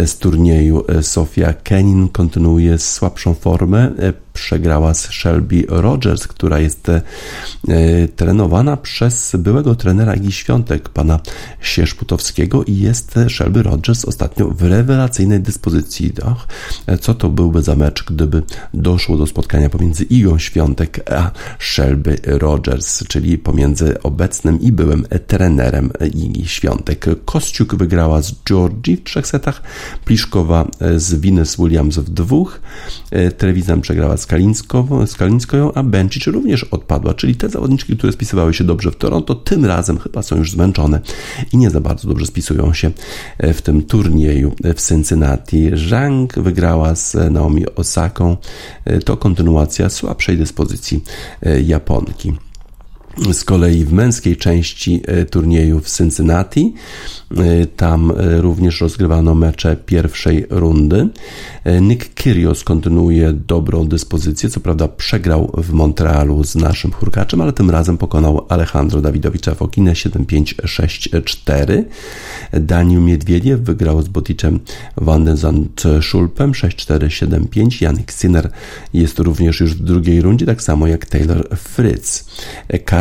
z 0.05 0.17
turnieju. 0.17 0.83
Sofia 1.01 1.53
Kenin 1.53 2.07
kontynuuje 2.07 2.77
słabszą 2.77 3.33
formę 3.33 3.91
przegrała 4.39 4.93
z 4.93 5.09
Shelby 5.09 5.65
Rogers, 5.67 6.27
która 6.27 6.59
jest 6.59 6.89
e, 6.89 7.01
trenowana 8.15 8.77
przez 8.77 9.35
byłego 9.39 9.75
trenera 9.75 10.13
Igi 10.13 10.31
Świątek, 10.31 10.89
pana 10.89 11.19
Sierzputowskiego 11.61 12.63
i 12.63 12.77
jest 12.77 13.15
Shelby 13.29 13.63
Rogers 13.63 14.05
ostatnio 14.05 14.47
w 14.47 14.61
rewelacyjnej 14.61 15.39
dyspozycji. 15.39 16.13
Ach, 16.25 16.47
co 16.99 17.13
to 17.13 17.29
byłby 17.29 17.61
za 17.61 17.75
mecz, 17.75 18.03
gdyby 18.03 18.43
doszło 18.73 19.17
do 19.17 19.27
spotkania 19.27 19.69
pomiędzy 19.69 20.03
Igą 20.03 20.37
Świątek 20.37 21.11
a 21.11 21.31
Shelby 21.59 22.17
Rogers, 22.23 23.03
czyli 23.07 23.37
pomiędzy 23.37 24.01
obecnym 24.01 24.61
i 24.61 24.71
byłym 24.71 25.05
trenerem 25.27 25.91
Igi 26.13 26.47
Świątek. 26.47 27.05
Kościuk 27.25 27.75
wygrała 27.75 28.21
z 28.21 28.33
Georgii 28.45 28.97
w 28.97 29.03
trzech 29.03 29.27
setach, 29.27 29.61
Pliszkowa 30.05 30.67
z 30.97 31.13
Venus 31.13 31.57
Williams 31.57 31.97
w 31.97 32.09
dwóch, 32.09 32.61
e, 33.11 33.31
Trevisan 33.31 33.81
przegrała 33.81 34.17
z 34.17 34.25
Skalińską, 35.05 35.73
a 35.73 35.83
Bencic 35.83 36.27
również 36.27 36.63
odpadła, 36.63 37.13
czyli 37.13 37.35
te 37.35 37.49
zawodniczki, 37.49 37.97
które 37.97 38.13
spisywały 38.13 38.53
się 38.53 38.63
dobrze 38.63 38.91
w 38.91 38.95
Toronto, 38.95 39.35
tym 39.35 39.65
razem 39.65 39.97
chyba 39.97 40.21
są 40.21 40.35
już 40.35 40.51
zmęczone 40.51 41.01
i 41.53 41.57
nie 41.57 41.69
za 41.69 41.81
bardzo 41.81 42.07
dobrze 42.07 42.25
spisują 42.25 42.73
się 42.73 42.91
e, 43.37 43.53
w 43.53 43.61
tym 43.61 43.83
turnieju 43.83 44.55
w 44.75 44.87
Cincinnati. 44.87 45.71
Zhang 45.73 46.39
wygrała 46.39 46.95
z 46.95 47.15
Naomi 47.31 47.75
Osaką. 47.75 48.37
E, 48.85 48.99
to 48.99 49.17
kontynuacja 49.17 49.89
słabszej 49.89 50.37
dyspozycji 50.37 51.03
e, 51.43 51.61
Japonki. 51.61 52.48
Z 53.33 53.43
kolei 53.43 53.85
w 53.85 53.93
męskiej 53.93 54.37
części 54.37 55.01
turnieju 55.31 55.79
w 55.79 55.89
Cincinnati 55.89 56.73
E, 57.37 57.65
tam 57.65 58.11
e, 58.11 58.41
również 58.41 58.81
rozgrywano 58.81 59.35
mecze 59.35 59.75
pierwszej 59.75 60.45
rundy. 60.49 61.09
E, 61.63 61.81
Nick 61.81 62.13
Kyrgios 62.13 62.63
kontynuuje 62.63 63.33
dobrą 63.33 63.87
dyspozycję. 63.87 64.49
Co 64.49 64.59
prawda 64.59 64.87
przegrał 64.87 65.51
w 65.57 65.71
Montrealu 65.71 66.43
z 66.43 66.55
naszym 66.55 66.91
hurkaczem, 66.91 67.41
ale 67.41 67.53
tym 67.53 67.69
razem 67.69 67.97
pokonał 67.97 68.45
Alejandro 68.49 69.01
Dawidowicza 69.01 69.55
Fokinę 69.55 69.93
7-5-6-4. 69.93 71.83
Daniel 72.53 73.01
Miedwiediew 73.01 73.59
wygrał 73.59 74.01
z 74.01 74.07
Boticem 74.07 74.59
Van 74.97 75.25
den 75.25 75.37
Zandt 75.37 75.83
Schulpem 76.01 76.51
6-4-7-5. 76.51 77.81
Janik 77.81 78.11
Sinner 78.11 78.49
jest 78.93 79.19
również 79.19 79.59
już 79.59 79.73
w 79.73 79.83
drugiej 79.83 80.21
rundzie, 80.21 80.45
tak 80.45 80.61
samo 80.61 80.87
jak 80.87 81.05
Taylor 81.05 81.47
Fritz. 81.57 82.25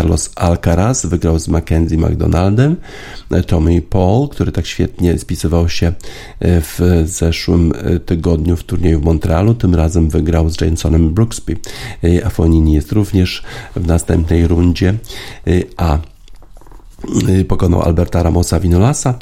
Carlos 0.09 0.31
Alcaraz 0.37 1.07
wygrał 1.07 1.39
z 1.39 1.49
Mackenzie 1.49 1.97
McDonaldem. 1.97 2.77
Tommy 3.47 3.83
Paul 3.83 4.29
który 4.29 4.53
tak 4.53 4.67
świetnie 4.67 5.19
spisywał 5.19 5.69
się 5.69 5.87
e, 5.87 5.93
w 6.61 6.81
zeszłym 7.05 7.73
e, 7.77 8.01
tygodniu 8.01 8.57
w 8.57 8.65
turnieju 8.65 9.01
w 9.01 9.05
Montrealu. 9.05 9.55
Tym 9.55 9.75
razem 9.75 10.09
wygrał 10.09 10.51
z 10.51 10.61
Jamesonem 10.61 11.15
Brooksby. 11.15 11.57
E, 12.05 12.27
Afonini 12.27 12.73
jest 12.73 12.93
również 12.93 13.43
w 13.77 13.87
następnej 13.87 14.47
rundzie, 14.47 14.95
a 15.77 15.99
pokonał 17.49 17.83
Alberta 17.83 18.23
Ramosa 18.23 18.61
Vinolasa, 18.61 19.19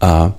a 0.00 0.30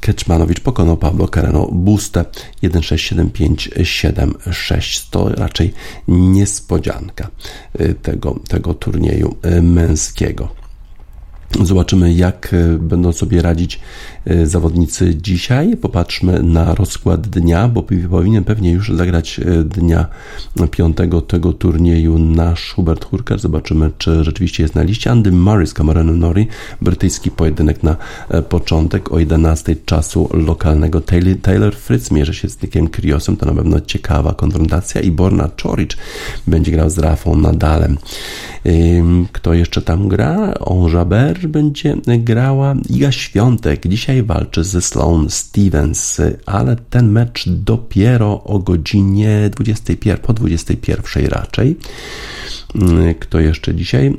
Keczmanowicz 0.00 0.60
pokonał 0.60 0.96
Pablo 0.96 1.28
Carreno 1.28 1.68
Buste 1.72 2.24
1-6-7-5-7-6. 2.62 5.10
To 5.10 5.28
raczej 5.28 5.74
niespodzianka 6.08 7.30
tego, 8.02 8.38
tego 8.48 8.74
turnieju 8.74 9.36
męskiego. 9.62 10.61
Zobaczymy, 11.60 12.12
jak 12.12 12.54
e, 12.54 12.78
będą 12.78 13.12
sobie 13.12 13.42
radzić 13.42 13.80
e, 14.24 14.46
zawodnicy 14.46 15.14
dzisiaj. 15.14 15.76
Popatrzmy 15.76 16.42
na 16.42 16.74
rozkład 16.74 17.28
dnia, 17.28 17.68
bo 17.68 17.84
powinien 18.10 18.44
pewnie 18.44 18.72
już 18.72 18.92
zagrać 18.92 19.40
e, 19.40 19.64
dnia 19.64 20.06
piątego 20.70 21.20
tego 21.20 21.52
turnieju 21.52 22.18
nasz 22.18 22.72
Hubert 22.72 23.04
Hurkacz. 23.04 23.40
Zobaczymy, 23.40 23.90
czy 23.98 24.24
rzeczywiście 24.24 24.62
jest 24.62 24.74
na 24.74 24.82
liście. 24.82 25.10
Andy 25.10 25.32
Murray 25.32 25.66
z 25.66 25.74
Cameronem 25.74 26.18
Nori, 26.18 26.48
brytyjski 26.82 27.30
pojedynek 27.30 27.82
na 27.82 27.96
początek 28.48 29.12
o 29.12 29.18
11 29.18 29.76
czasu 29.76 30.28
lokalnego. 30.32 31.00
Taylor, 31.42 31.76
Fritz 31.76 32.10
mierzy 32.10 32.34
się 32.34 32.48
z 32.48 32.62
Nickiem 32.62 32.88
Kriosem, 32.88 33.36
to 33.36 33.46
na 33.46 33.54
pewno 33.54 33.80
ciekawa 33.80 34.34
konfrontacja 34.34 35.00
i 35.00 35.10
Borna 35.10 35.48
Czoric 35.56 35.90
będzie 36.46 36.72
grał 36.72 36.90
z 36.90 36.98
Rafą 36.98 37.36
Nadalem. 37.36 37.98
Kto 39.32 39.54
jeszcze 39.54 39.82
tam 39.82 40.08
gra? 40.08 40.54
On 40.60 40.92
Jaber 40.92 41.41
będzie 41.48 41.96
grała 42.18 42.74
Iga 42.90 43.12
Świątek. 43.12 43.88
Dzisiaj 43.88 44.22
walczy 44.22 44.64
ze 44.64 44.82
Sloane 44.82 45.30
Stevens, 45.30 46.20
ale 46.46 46.76
ten 46.76 47.10
mecz 47.10 47.48
dopiero 47.48 48.44
o 48.44 48.58
godzinie 48.58 49.50
21, 49.56 50.18
po 50.18 50.32
21 50.32 51.26
raczej. 51.26 51.76
Kto 53.20 53.40
jeszcze 53.40 53.74
dzisiaj? 53.74 54.16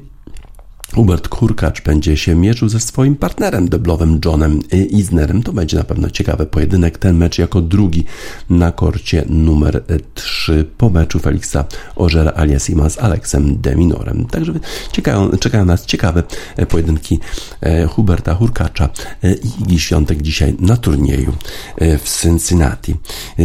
Hubert 0.95 1.27
Kurkacz 1.27 1.82
będzie 1.82 2.17
się 2.17 2.36
mierzył 2.36 2.69
ze 2.69 2.79
swoim 2.79 3.15
partnerem 3.15 3.69
deblowym 3.69 4.19
Johnem 4.25 4.60
Isnerem. 4.89 5.43
To 5.43 5.53
będzie 5.53 5.77
na 5.77 5.84
pewno 5.84 6.10
ciekawy 6.10 6.45
pojedynek. 6.45 6.97
Ten 6.97 7.17
mecz 7.17 7.38
jako 7.38 7.62
drugi 7.62 8.06
na 8.49 8.71
korcie 8.71 9.25
numer 9.29 9.84
3 10.13 10.65
po 10.77 10.89
meczu 10.89 11.19
Felixa 11.19 11.65
Ożera 11.95 12.32
Aliasima 12.32 12.89
z 12.89 12.99
Aleksem 12.99 13.62
Deminorem. 13.62 14.25
Także 14.25 14.53
czekają, 14.91 15.29
czekają 15.38 15.65
nas 15.65 15.86
ciekawe 15.86 16.23
pojedynki 16.69 17.19
e, 17.62 17.86
Huberta 17.86 18.36
Hurkacza 18.36 18.89
e, 19.23 19.34
i 19.34 19.63
Igi 19.63 19.79
Świątek 19.79 20.21
dzisiaj 20.21 20.56
na 20.60 20.77
turnieju 20.77 21.34
e, 21.77 21.97
w 21.97 22.21
Cincinnati. 22.21 22.95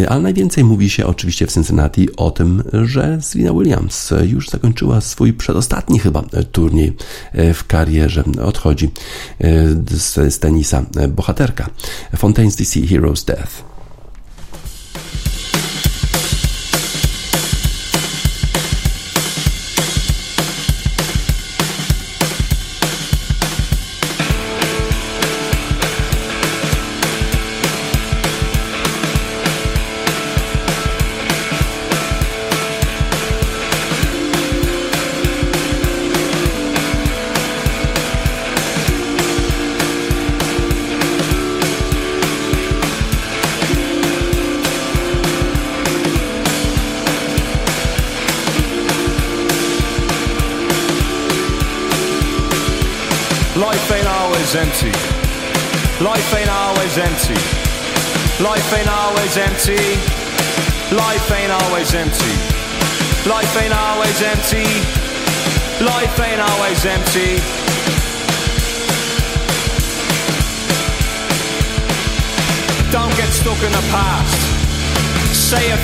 Ale 0.09 0.21
najwięcej 0.21 0.65
mówi 0.65 0.91
się 0.91 1.07
oczywiście 1.07 1.47
w 1.47 1.53
Cincinnati 1.53 2.17
o 2.17 2.31
tym, 2.31 2.63
że 2.73 3.19
Serena 3.23 3.53
Williams 3.53 4.13
już 4.27 4.49
zakończyła 4.49 5.01
swój 5.01 5.33
przedostatni 5.33 5.99
chyba 5.99 6.23
turniej 6.53 6.97
w 7.55 7.67
karierze. 7.67 8.25
Odchodzi 8.45 8.91
e, 9.41 9.51
z, 9.91 10.39
tenisa 10.39 10.83
bohaterka 11.09 11.71
Fontaine's 12.17 12.57
DC 12.57 12.81
Heroes 12.81 13.25
Death. 13.25 13.78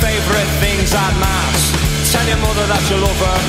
Favourite 0.05 0.53
things 0.61 0.93
at 0.93 1.17
mass. 1.17 1.73
Tell 2.13 2.29
your 2.29 2.37
mother 2.45 2.69
that 2.69 2.85
you 2.93 3.01
love 3.01 3.21
her. 3.25 3.41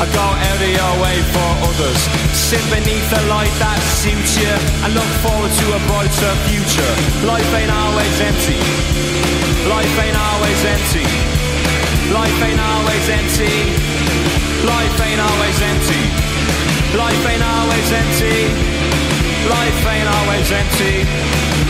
I 0.00 0.08
go 0.08 0.24
out 0.24 0.56
of 0.56 0.72
your 0.72 0.94
way 1.04 1.20
for 1.36 1.48
others. 1.68 2.00
Sit 2.32 2.64
beneath 2.72 3.04
the 3.12 3.20
light 3.28 3.52
that 3.60 3.76
suits 4.00 4.40
you 4.40 4.48
and 4.48 4.96
look 4.96 5.12
forward 5.20 5.52
to 5.52 5.66
a 5.76 5.80
brighter 5.84 6.32
future. 6.48 6.92
Life 7.28 7.44
ain't 7.52 7.68
always 7.68 8.16
empty. 8.24 8.56
Life 9.68 9.96
ain't 10.00 10.16
always 10.16 10.60
empty. 10.64 11.04
Life 12.08 12.40
ain't 12.40 12.62
always 12.64 13.04
empty. 13.12 13.52
Life 14.64 14.96
ain't 14.96 15.20
always 15.20 15.58
empty. 15.60 16.02
Life 16.96 17.24
ain't 17.28 17.44
always 17.44 17.88
empty. 17.92 18.38
Life 19.44 19.80
ain't 19.92 20.08
always 20.08 20.48
empty. 20.56 21.69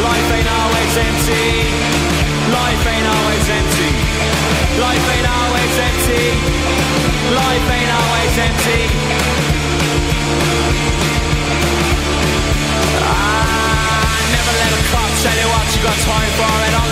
Life 0.00 0.28
ain't 0.32 0.50
always 0.60 0.92
empty. 0.96 1.46
Life 2.56 2.84
ain't 2.92 3.06
always 3.06 3.46
empty. 3.58 3.90
Life 4.80 5.06
ain't 5.14 5.28
always 5.28 5.74
empty. 5.88 6.24
Life 7.36 7.66
ain't 7.76 7.92
always 8.00 8.34
empty. 8.48 8.80
Ah, 13.04 14.08
never 14.32 14.54
let 14.62 14.72
a 14.72 14.80
clock 14.88 15.12
tell 15.22 15.36
you 15.36 15.48
what 15.52 15.66
you 15.74 15.80
got 15.84 15.98
time 16.08 16.32
for. 16.38 16.69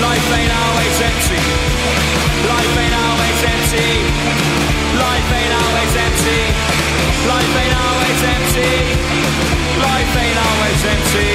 Life 0.00 0.28
ain't 0.38 0.52
always 0.62 0.96
empty. 1.10 1.40
Life 2.52 2.74
ain't 2.82 2.96
always 3.06 3.38
empty. 3.54 3.88
Life 4.98 5.30
ain't 5.38 5.54
always 5.62 5.92
empty. 6.06 6.40
Life 7.32 7.54
ain't 7.62 7.76
always 7.86 8.20
empty. 8.34 8.72
Life 9.82 10.14
ain't 10.22 10.38
always 10.46 10.80
empty. 10.94 11.28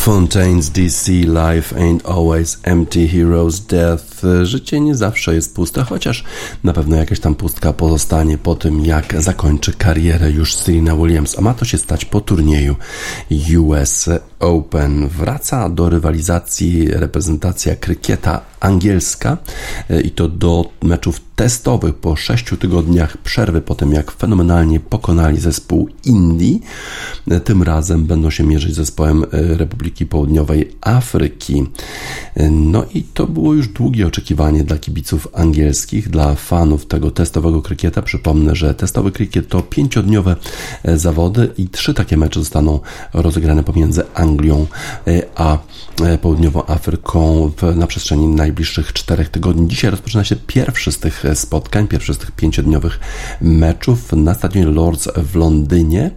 Fontaines 0.00 0.70
DC 0.70 1.12
Life 1.12 1.76
Ain't 1.76 2.06
Always 2.06 2.58
Empty 2.62 3.08
Heroes 3.08 3.60
Death. 3.60 4.22
Życie 4.42 4.80
nie 4.80 4.94
zawsze 4.94 5.34
jest 5.34 5.54
puste, 5.54 5.82
chociaż 5.82 6.24
na 6.64 6.72
pewno 6.72 6.96
jakaś 6.96 7.20
tam 7.20 7.34
pustka 7.34 7.72
pozostanie 7.72 8.38
po 8.38 8.54
tym, 8.54 8.84
jak 8.84 9.22
zakończy 9.22 9.72
karierę 9.72 10.30
już 10.30 10.54
Serena 10.54 10.96
Williams, 10.96 11.38
a 11.38 11.40
ma 11.40 11.54
to 11.54 11.64
się 11.64 11.78
stać 11.78 12.04
po 12.04 12.20
turnieju 12.20 12.76
US 13.58 14.08
Open. 14.40 15.08
Wraca 15.08 15.68
do 15.68 15.88
rywalizacji 15.88 16.88
reprezentacja 16.88 17.76
krykieta 17.76 18.40
angielska 18.60 19.38
e, 19.90 20.00
i 20.00 20.10
to 20.10 20.28
do 20.28 20.64
meczów 20.82 21.20
testowych 21.36 21.94
po 21.94 22.16
sześciu 22.16 22.56
tygodniach 22.56 23.16
przerwy 23.16 23.60
po 23.60 23.74
tym, 23.74 23.92
jak 23.92 24.10
fenomenalnie 24.10 24.80
pokonali 24.80 25.40
zespół 25.40 25.88
Indii. 26.04 26.62
E, 27.30 27.40
Tym 27.40 27.62
razem 27.62 28.04
będą 28.04 28.30
się 28.30 28.44
mierzyć 28.44 28.72
z 28.72 28.76
zespołem 28.76 29.24
e, 29.24 29.26
Republiki 29.32 30.06
Południowej 30.06 30.76
Afryki. 30.80 31.66
No 32.50 32.84
i 32.94 33.02
to 33.02 33.26
było 33.26 33.54
już 33.54 33.68
długie 33.68 34.06
oczekiwanie 34.06 34.64
dla 34.64 34.78
kibiców 34.78 35.28
angielskich, 35.32 36.10
dla 36.10 36.34
fanów 36.34 36.86
tego 36.86 37.10
testowego 37.10 37.62
krykieta. 37.62 38.02
Przypomnę, 38.02 38.56
że 38.56 38.74
testowy 38.74 39.12
krykiet 39.12 39.48
to 39.48 39.62
pięciodniowe 39.62 40.36
zawody 40.84 41.48
i 41.58 41.68
trzy 41.68 41.94
takie 41.94 42.16
mecze 42.16 42.40
zostaną 42.40 42.80
rozegrane 43.12 43.64
pomiędzy 43.64 44.02
Anglią 44.14 44.29
e, 44.38 45.22
a 45.36 45.58
e, 46.04 46.18
Południową 46.18 46.66
Afryką 46.66 47.50
na 47.76 47.86
przestrzeni 47.86 48.26
najbliższych 48.26 48.92
czterech 48.92 49.28
tygodni. 49.28 49.68
Dzisiaj 49.68 49.90
rozpoczyna 49.90 50.24
się 50.24 50.36
pierwszy 50.36 50.92
z 50.92 50.98
tych 50.98 51.24
e, 51.24 51.36
spotkań, 51.36 51.88
pierwszy 51.88 52.14
z 52.14 52.18
tych 52.18 52.30
pięciodniowych 52.30 53.00
meczów 53.40 54.12
na 54.12 54.34
stadionie 54.34 54.66
Lords 54.66 55.08
w 55.16 55.36
Londynie. 55.36 56.10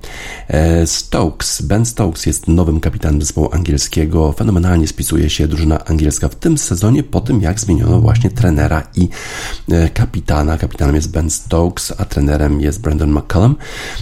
Stokes, 0.85 1.61
Ben 1.61 1.85
Stokes 1.85 2.25
jest 2.25 2.47
nowym 2.47 2.79
kapitanem 2.79 3.21
zespołu 3.21 3.49
angielskiego. 3.51 4.31
Fenomenalnie 4.31 4.88
spisuje 4.88 5.29
się 5.29 5.47
drużyna 5.47 5.85
angielska 5.85 6.27
w 6.29 6.35
tym 6.35 6.57
sezonie 6.57 7.03
po 7.03 7.21
tym, 7.21 7.41
jak 7.41 7.59
zmieniono 7.59 7.99
właśnie 7.99 8.29
trenera 8.29 8.83
i 8.95 9.09
kapitana. 9.93 10.57
Kapitanem 10.57 10.95
jest 10.95 11.11
Ben 11.11 11.29
Stokes, 11.29 11.93
a 11.97 12.05
trenerem 12.05 12.61
jest 12.61 12.81
Brandon 12.81 13.11
McCullum. 13.11 13.55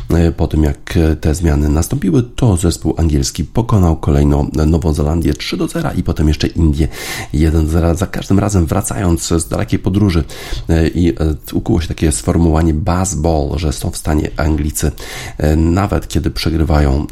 E, 0.10 0.32
Po 0.32 0.48
tym, 0.48 0.64
jak 0.64 1.00
te 1.22 1.36
zmiany 1.36 1.70
nastąpiły, 1.70 2.24
to 2.24 2.58
zespół 2.58 2.96
angielski 2.98 3.44
pokonał 3.44 3.98
kolejno 4.02 4.48
Nową 4.68 4.94
Zelandię 4.94 5.34
3 5.34 5.58
do 5.58 5.68
0 5.68 5.90
i 5.96 6.04
potem 6.04 6.28
jeszcze 6.28 6.48
Indię 6.48 6.88
1 7.34 7.66
do 7.66 7.72
0. 7.72 7.96
Za 7.96 8.08
każdym 8.08 8.40
razem 8.40 8.66
wracając 8.66 9.28
z 9.28 9.48
dalekiej 9.48 9.80
podróży 9.80 10.24
e, 10.70 10.88
i 10.88 11.10
e, 11.10 11.16
ukuło 11.54 11.82
się 11.82 11.88
takie 11.88 12.12
sformułowanie 12.12 12.74
baseball, 12.74 13.58
że 13.60 13.74
są 13.74 13.92
w 13.92 13.98
stanie 13.98 14.32
Anglicy, 14.38 14.92
e, 15.38 15.56
nawet 15.56 16.08
kiedy 16.08 16.32
przegrywają 16.32 17.08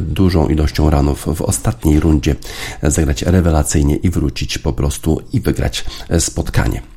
dużą 0.00 0.48
ilością 0.48 0.90
ranów 0.90 1.26
w 1.34 1.42
ostatniej 1.42 2.00
rundzie, 2.00 2.36
zagrać 2.82 3.22
rewelacyjnie 3.22 3.96
i 3.96 4.10
wrócić 4.10 4.58
po 4.58 4.72
prostu 4.72 5.20
i 5.32 5.40
wygrać 5.40 5.84
spotkanie. 6.18 6.93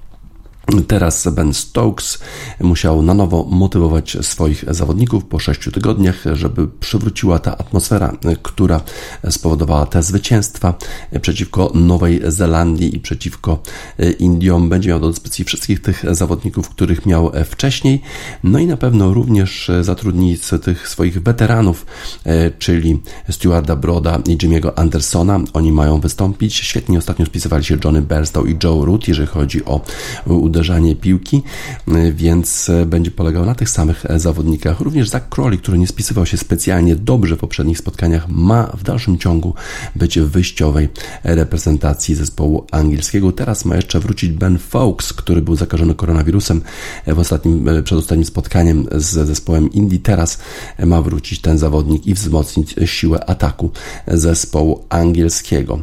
Teraz 0.88 1.28
Ben 1.28 1.54
Stokes 1.54 2.20
musiał 2.62 3.02
na 3.02 3.14
nowo 3.14 3.44
motywować 3.44 4.18
swoich 4.22 4.66
zawodników 4.68 5.26
po 5.26 5.40
sześciu 5.40 5.72
tygodniach, 5.72 6.24
żeby 6.34 6.68
przywróciła 6.68 7.40
ta 7.40 7.58
atmosfera, 7.58 8.18
która 8.44 8.82
spowodowała 9.30 9.86
te 9.86 10.04
zwycięstwa 10.04 10.74
przeciwko 11.22 11.72
Nowej 11.76 12.22
Zelandii 12.28 12.96
i 12.96 13.00
przeciwko 13.00 13.60
Indiom. 14.20 14.70
Będzie 14.70 14.90
miał 14.90 15.00
do 15.00 15.10
dyspozycji 15.10 15.46
wszystkich 15.46 15.82
tych 15.82 16.16
zawodników, 16.16 16.70
których 16.70 17.06
miał 17.06 17.32
wcześniej. 17.46 18.02
No 18.44 18.60
i 18.60 18.66
na 18.66 18.78
pewno 18.78 19.14
również 19.14 19.72
zatrudni 19.82 20.38
tych 20.64 20.90
swoich 20.90 21.24
weteranów, 21.24 21.86
czyli 22.60 23.02
Stewarda 23.30 23.76
Broda 23.76 24.20
i 24.28 24.38
Jimmy'ego 24.38 24.72
Andersona. 24.76 25.40
Oni 25.54 25.72
mają 25.72 26.00
wystąpić. 26.00 26.56
Świetnie 26.56 26.98
ostatnio 26.98 27.26
spisywali 27.26 27.64
się 27.64 27.78
Johnny 27.84 28.02
Berstow 28.02 28.50
i 28.50 28.58
Joe 28.64 28.86
Root, 28.86 29.08
jeżeli 29.08 29.28
chodzi 29.28 29.66
o 29.66 29.82
uderzanie 30.58 30.96
piłki, 30.96 31.44
więc 32.14 32.72
będzie 32.86 33.12
polegał 33.12 33.46
na 33.46 33.56
tych 33.56 33.70
samych 33.70 34.06
zawodnikach. 34.16 34.80
Również 34.80 35.10
Zach 35.10 35.30
Crowley, 35.30 35.58
który 35.58 35.78
nie 35.78 35.88
spisywał 35.88 36.26
się 36.26 36.38
specjalnie 36.38 36.96
dobrze 36.96 37.36
w 37.36 37.40
poprzednich 37.40 37.78
spotkaniach, 37.78 38.30
ma 38.30 38.64
w 38.64 38.84
dalszym 38.84 39.18
ciągu 39.18 39.54
być 39.96 40.20
w 40.20 40.30
wyjściowej 40.30 40.90
reprezentacji 41.24 42.16
zespołu 42.16 42.66
angielskiego. 42.72 43.32
Teraz 43.32 43.66
ma 43.66 43.76
jeszcze 43.76 44.00
wrócić 44.00 44.32
Ben 44.32 44.58
Fawkes, 44.58 45.14
który 45.14 45.42
był 45.42 45.56
zakażony 45.56 45.96
koronawirusem 45.96 46.62
w 47.08 47.20
ostatnim, 47.20 47.70
przed 47.84 48.00
ostatnim 48.00 48.26
spotkaniem 48.26 48.88
z 48.92 49.28
zespołem 49.28 49.72
Indii. 49.72 50.00
Teraz 50.00 50.40
ma 50.86 51.02
wrócić 51.02 51.42
ten 51.42 51.58
zawodnik 51.58 52.08
i 52.08 52.14
wzmocnić 52.14 52.76
siłę 52.86 53.30
ataku 53.30 53.72
zespołu 54.08 54.86
angielskiego. 54.90 55.80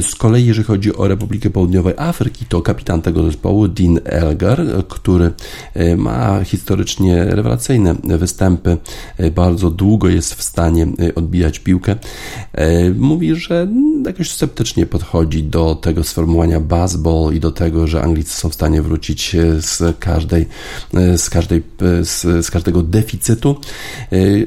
Z 0.00 0.14
kolei, 0.14 0.46
jeżeli 0.46 0.66
chodzi 0.66 0.96
o 0.96 1.08
Republikę 1.08 1.50
Południowej 1.50 1.94
Afryki, 1.96 2.44
to 2.46 2.62
kapitan 2.62 3.02
tego 3.02 3.22
zespołu, 3.24 3.68
Dean 3.68 4.00
Elgar, 4.04 4.62
który 4.88 5.30
e, 5.74 5.96
ma 5.96 6.44
historycznie 6.44 7.24
rewelacyjne 7.24 7.94
występy, 8.04 8.76
e, 9.18 9.30
bardzo 9.30 9.70
długo 9.70 10.08
jest 10.08 10.34
w 10.34 10.42
stanie 10.42 10.86
e, 11.08 11.14
odbijać 11.14 11.58
piłkę. 11.58 11.96
Mówi, 12.96 13.34
że 13.34 13.68
jakoś 14.06 14.30
sceptycznie 14.30 14.86
podchodzi 14.86 15.42
do 15.42 15.74
tego 15.74 16.04
sformułowania 16.04 16.60
baseball 16.60 17.34
i 17.34 17.40
do 17.40 17.52
tego, 17.52 17.86
że 17.86 18.02
Anglicy 18.02 18.34
są 18.34 18.48
w 18.48 18.54
stanie 18.54 18.82
wrócić 18.82 19.36
z 19.58 19.98
każdej, 19.98 20.46
z 21.16 21.30
każdej, 21.30 21.62
z, 22.02 22.46
z 22.46 22.50
każdego 22.50 22.82
deficytu. 22.82 23.56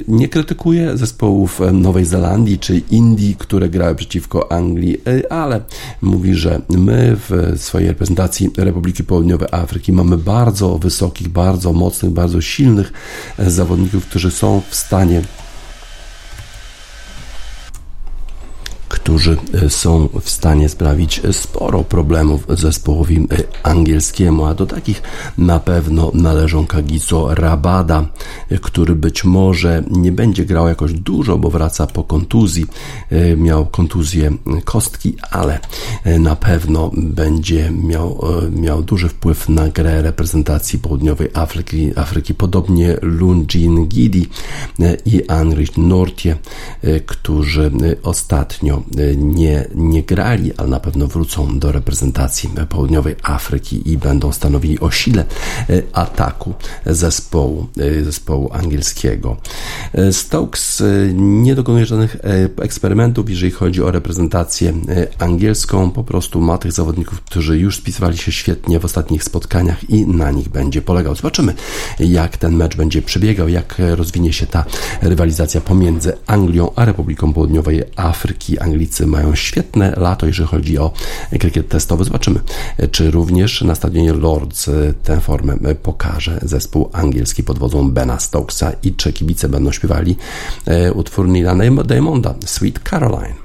Nie 0.08 0.30
krytykuje 0.30 0.98
zespołów 0.98 1.62
Nowej 1.74 2.06
Zelandii 2.06 2.60
czy 2.60 2.82
Indii, 2.92 3.36
które 3.40 3.70
grały 3.70 3.96
przeciwko 3.96 4.52
Anglii, 4.52 5.02
ale 5.30 5.62
mówi, 6.02 6.34
że 6.34 6.62
my 6.70 7.18
w 7.30 7.54
swojej 7.58 7.88
reprezentacji 7.88 8.50
Republiki 8.58 9.04
Południowej 9.04 9.35
Afryki. 9.52 9.94
Mamy 9.94 10.18
bardzo 10.18 10.78
wysokich, 10.78 11.28
bardzo 11.28 11.74
mocnych, 11.74 12.12
bardzo 12.12 12.42
silnych 12.42 12.94
zawodników, 13.40 14.06
którzy 14.06 14.32
są 14.32 14.62
w 14.70 14.76
stanie 14.76 15.22
którzy 19.06 19.38
e, 19.54 19.70
są 19.70 20.10
w 20.22 20.30
stanie 20.30 20.70
sprawić 20.70 21.22
sporo 21.32 21.84
problemów 21.84 22.46
zespołowi 22.50 23.18
e, 23.18 23.38
angielskiemu, 23.64 24.46
a 24.46 24.54
do 24.54 24.66
takich 24.66 25.02
na 25.38 25.60
pewno 25.60 26.12
należą 26.14 26.68
Kagiso 26.68 27.36
Rabada, 27.36 28.06
e, 28.50 28.58
który 28.58 28.96
być 28.96 29.24
może 29.24 29.84
nie 29.92 30.12
będzie 30.12 30.46
grał 30.46 30.68
jakoś 30.68 30.94
dużo, 30.94 31.38
bo 31.38 31.50
wraca 31.50 31.88
po 31.88 32.04
kontuzji, 32.04 32.66
miał 33.38 33.66
kontuzję 33.66 34.32
kostki, 34.64 35.16
ale 35.32 35.60
na 36.20 36.36
pewno 36.36 36.92
będzie 36.94 37.72
miał, 37.72 38.22
miał 38.52 38.84
duży 38.84 39.10
wpływ 39.10 39.50
na 39.50 39.70
grę 39.70 40.02
reprezentacji 40.02 40.80
południowej 40.80 41.30
Afryki, 41.34 41.92
Afryki 41.96 42.34
podobnie 42.34 42.98
Lunjin 43.02 43.88
Gidi 43.88 44.28
i 45.06 45.28
Anrich 45.28 45.78
Nortie, 45.78 46.38
którzy 47.06 47.72
ostatnio 48.04 48.84
nie, 49.18 49.68
nie 49.76 50.04
grali, 50.04 50.52
ale 50.58 50.70
na 50.70 50.80
pewno 50.80 51.08
wrócą 51.08 51.60
do 51.60 51.72
reprezentacji 51.72 52.50
południowej 52.70 53.16
Afryki 53.24 53.92
i 53.92 53.98
będą 53.98 54.32
stanowili 54.32 54.80
o 54.80 54.92
sile 54.92 55.26
e, 55.70 55.82
ataku 55.94 56.54
zespołu, 56.86 57.68
e, 57.78 58.04
zespołu 58.04 58.50
angielskiego. 58.54 59.38
E, 59.94 60.14
Stokes 60.14 60.84
nie 61.14 61.56
dokonuje 61.56 61.86
żadnych 61.86 62.18
eksperymentów, 62.62 63.30
jeżeli 63.30 63.52
chodzi 63.52 63.84
o 63.84 63.92
reprezentację 63.92 64.74
angielską. 65.20 65.92
Po 65.92 66.04
prostu 66.04 66.42
ma 66.42 66.58
tych 66.58 66.72
zawodników, 66.72 67.22
którzy 67.22 67.58
już 67.58 67.78
spisywali 67.78 68.18
się 68.18 68.32
świetnie 68.32 68.80
w 68.80 68.86
ostatnich 68.86 69.24
spotkaniach 69.24 69.90
i 69.90 70.08
na 70.08 70.32
nich 70.32 70.50
będzie 70.50 70.82
polegał. 70.82 71.16
Zobaczymy, 71.16 71.54
jak 72.00 72.38
ten 72.38 72.56
mecz 72.56 72.76
będzie 72.76 73.02
przebiegał, 73.02 73.50
jak 73.50 73.76
rozwinie 73.96 74.34
się 74.34 74.48
ta 74.48 74.66
rywalizacja 75.02 75.62
pomiędzy 75.62 76.14
Anglią 76.28 76.72
a 76.76 76.86
Republiką 76.86 77.34
Południowej 77.34 77.84
Afryki. 77.96 78.60
Anglicy 78.86 79.08
mają 79.08 79.36
świetne 79.36 79.94
lato, 79.98 80.26
jeżeli 80.26 80.48
chodzi 80.48 80.78
o 80.78 80.92
krykiet 81.40 81.70
testowy. 81.70 82.04
Zobaczymy, 82.04 82.40
czy 82.92 83.12
również 83.12 83.62
na 83.62 83.76
stadionie 83.76 84.14
Lords 84.14 84.70
tę 85.04 85.22
formę 85.22 85.58
pokaże 85.84 86.40
zespół 86.42 86.90
angielski 86.94 87.44
pod 87.44 87.60
wodzą 87.60 87.92
Bena 87.92 88.20
Stokesa 88.20 88.72
i 88.84 88.94
czy 88.94 89.14
kibice 89.14 89.50
będą 89.50 89.72
śpiewali 89.72 90.16
e, 90.66 90.94
utwór 90.94 91.28
Nila 91.28 91.56
Diamonda, 91.86 92.36
Sweet 92.46 92.80
Caroline. 92.80 93.45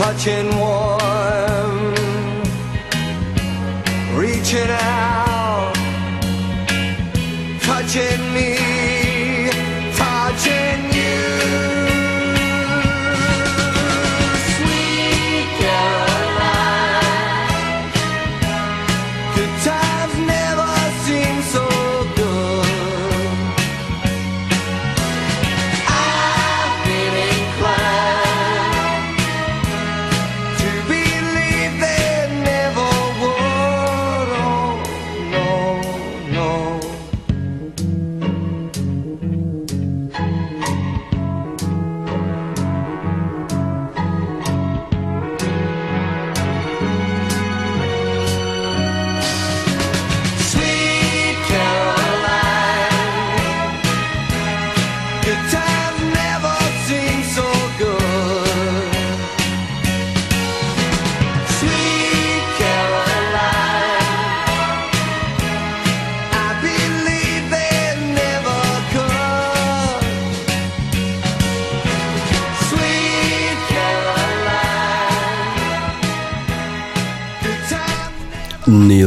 touching 0.00 0.48
water. 0.58 0.89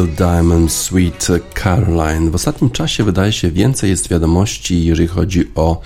Neil 0.03 0.15
Diamond, 0.15 0.71
Sweet 0.71 1.27
Caroline. 1.53 2.31
W 2.31 2.35
ostatnim 2.35 2.69
czasie 2.69 3.03
wydaje 3.03 3.31
się 3.31 3.51
więcej 3.51 3.89
jest 3.89 4.09
wiadomości, 4.09 4.85
jeżeli 4.85 5.07
chodzi 5.07 5.51
o 5.55 5.81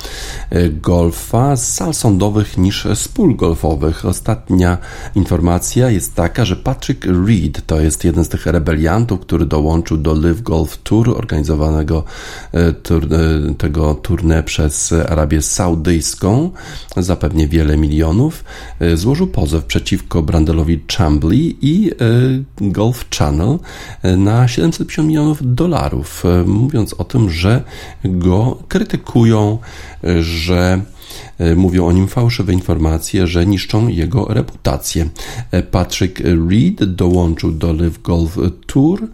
golfa 0.82 1.56
z 1.56 1.74
sal 1.74 1.94
sądowych 1.94 2.58
niż 2.58 2.88
z 2.96 3.08
pól 3.08 3.36
golfowych. 3.36 4.06
Ostatnia 4.06 4.78
informacja 5.16 5.90
jest 5.90 6.16
taka, 6.16 6.46
że 6.46 6.56
Patrick 6.56 7.06
Reed 7.06 7.66
to 7.66 7.82
jest 7.82 8.04
jeden 8.04 8.26
z 8.26 8.30
tych 8.30 8.46
rebeliantów, 8.46 9.20
który 9.20 9.46
dołączył 9.46 9.98
do 9.98 10.14
Live 10.14 10.42
Golf 10.42 10.78
Tour 10.78 11.10
organizowanego 11.10 12.04
e, 12.52 12.74
tur, 12.74 13.08
e, 13.14 13.56
tego 13.56 13.94
tournée 13.94 14.44
przez 14.44 14.94
Arabię 15.10 15.42
Saudyjską 15.42 16.52
za 16.98 17.16
pewnie 17.16 17.48
wiele 17.48 17.78
milionów. 17.78 18.44
E, 18.80 18.98
Złożył 18.98 19.28
pozew 19.28 19.66
przeciwko 19.66 20.22
Brandelowi 20.22 20.80
Chambly 20.98 21.36
i 21.62 21.92
e, 21.92 22.72
Golf 22.72 23.06
Channel 23.10 23.60
e, 24.04 24.18
na 24.18 24.48
750 24.48 25.08
milionów 25.08 25.56
dolarów, 25.56 26.24
e, 26.26 26.44
mówiąc 26.44 26.94
o 26.94 27.04
tym, 27.04 27.30
że 27.30 27.64
go 28.04 28.58
krytykują, 28.68 29.58
e, 30.04 30.24
że 30.38 30.82
e, 31.38 31.56
mówią 31.56 31.88
o 31.88 31.92
nim 31.92 32.08
fałszywe 32.08 32.54
informacje, 32.54 33.28
że 33.28 33.46
niszczą 33.46 33.88
jego 33.88 34.26
reputację. 34.26 35.10
E, 35.52 35.64
Patrick 35.64 36.20
Reed 36.20 36.84
dołączył 36.84 37.52
do 37.52 37.74
Live 37.74 38.02
Golf 38.02 38.38
Tour. 38.66 39.08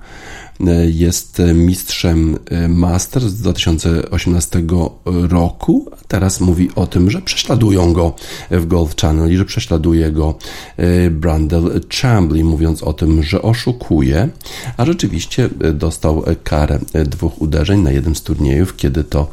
E, 0.59 0.89
Jest 0.89 1.41
mistrzem 1.53 2.37
e, 2.49 2.67
Masters 2.67 3.25
z 3.25 3.41
2018 3.41 4.63
roku. 5.05 5.91
Teraz 6.07 6.41
mówi 6.41 6.69
o 6.75 6.87
tym, 6.87 7.11
że 7.11 7.21
prześladują 7.21 7.93
go 7.93 8.15
w 8.51 8.65
Golf 8.65 8.95
Channel 8.95 9.33
i 9.33 9.37
że 9.37 9.45
prześladuje 9.45 10.11
go 10.11 10.37
e, 10.77 11.09
Brandel 11.09 11.81
Chambly, 12.01 12.43
mówiąc 12.43 12.83
o 12.83 12.93
tym, 12.93 13.23
że 13.23 13.41
oszukuje, 13.41 14.29
a 14.77 14.85
rzeczywiście 14.85 15.49
dostał 15.73 16.23
karę 16.43 16.79
dwóch 17.05 17.41
uderzeń 17.41 17.81
na 17.81 17.91
jednym 17.91 18.15
z 18.15 18.21
turniejów, 18.21 18.75
kiedy 18.75 19.03
to 19.03 19.27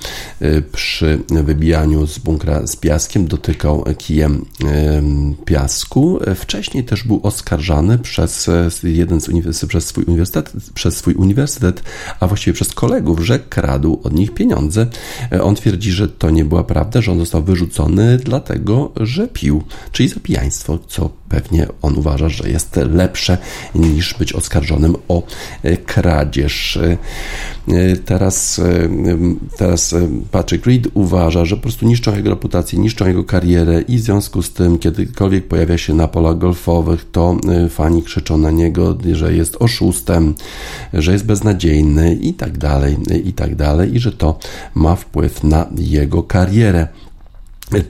przy 0.73 1.19
wybijaniu 1.29 2.07
z 2.07 2.19
bunkra 2.19 2.67
z 2.67 2.77
piaskiem 2.77 3.27
dotykał 3.27 3.85
kijem 3.99 4.45
em, 4.65 5.35
piasku. 5.45 6.19
Wcześniej 6.37 6.85
też 6.85 7.05
był 7.05 7.21
oskarżany 7.23 7.99
przez 7.99 8.51
jeden 8.83 9.21
z 9.21 9.29
uniwersytetów, 9.29 9.69
przez 9.69 9.87
swój 9.87 10.05
uniwersytet, 10.05 10.53
przez 10.75 10.97
swój 10.97 11.15
uniwersytet, 11.21 11.83
a 12.21 12.27
właściwie 12.27 12.55
przez 12.55 12.75
kolegów, 12.75 13.21
że 13.21 13.39
kradł 13.39 14.01
od 14.03 14.13
nich 14.13 14.35
pieniądze. 14.35 14.87
E, 15.33 15.43
On 15.43 15.55
twierdzi, 15.55 15.93
że 15.93 16.09
to 16.09 16.31
nie 16.31 16.45
była 16.45 16.65
prawda, 16.65 17.01
że 17.01 17.13
on 17.13 17.19
został 17.19 17.43
wyrzucony 17.43 18.19
dlatego, 18.19 18.93
że 19.01 19.29
pił, 19.29 19.63
czyli 19.93 20.09
za 20.09 20.21
pijaństwo, 20.21 20.79
co 20.89 21.11
pewnie 21.29 21.67
on 21.83 21.99
uważa, 21.99 22.29
że 22.29 22.51
jest 22.51 22.77
lepsze 22.77 23.39
niż 23.75 24.15
być 24.15 24.33
oskarżonym 24.33 24.97
o 25.09 25.23
e, 25.63 25.77
kradzież. 25.77 26.77
E, 26.77 26.97
Teraz, 28.05 28.61
teraz 29.57 29.95
Patrick 30.31 30.67
Reed 30.67 30.89
uważa, 30.95 31.45
że 31.45 31.57
po 31.57 31.63
prostu 31.63 31.87
niszczą 31.87 32.17
jego 32.17 32.31
reputację, 32.31 32.79
niszczą 32.79 33.07
jego 33.07 33.25
karierę 33.25 33.81
i 33.81 33.97
w 33.97 34.01
związku 34.01 34.43
z 34.43 34.53
tym, 34.53 34.79
kiedykolwiek 34.79 35.49
pojawia 35.49 35.79
się 35.79 35.95
na 35.95 36.09
polach 36.09 36.39
golfowych, 36.39 37.11
to 37.13 37.37
fani 37.71 38.03
krzyczą 38.03 38.39
na 38.39 38.51
niego, 38.51 38.99
że 39.13 39.35
jest 39.35 39.57
oszustem, 39.61 40.35
że 41.03 41.13
jest 41.13 41.27
beznadziejny 41.27 42.15
i 42.15 42.35
tak 42.35 42.59
dalej, 42.59 42.97
i 43.25 43.33
tak 43.33 43.55
dalej, 43.55 43.95
i 43.95 44.01
że 44.01 44.13
to 44.13 44.39
ma 44.75 44.97
wpływ 44.97 45.45
na 45.45 45.67
jego 45.77 46.23
karierę. 46.23 46.89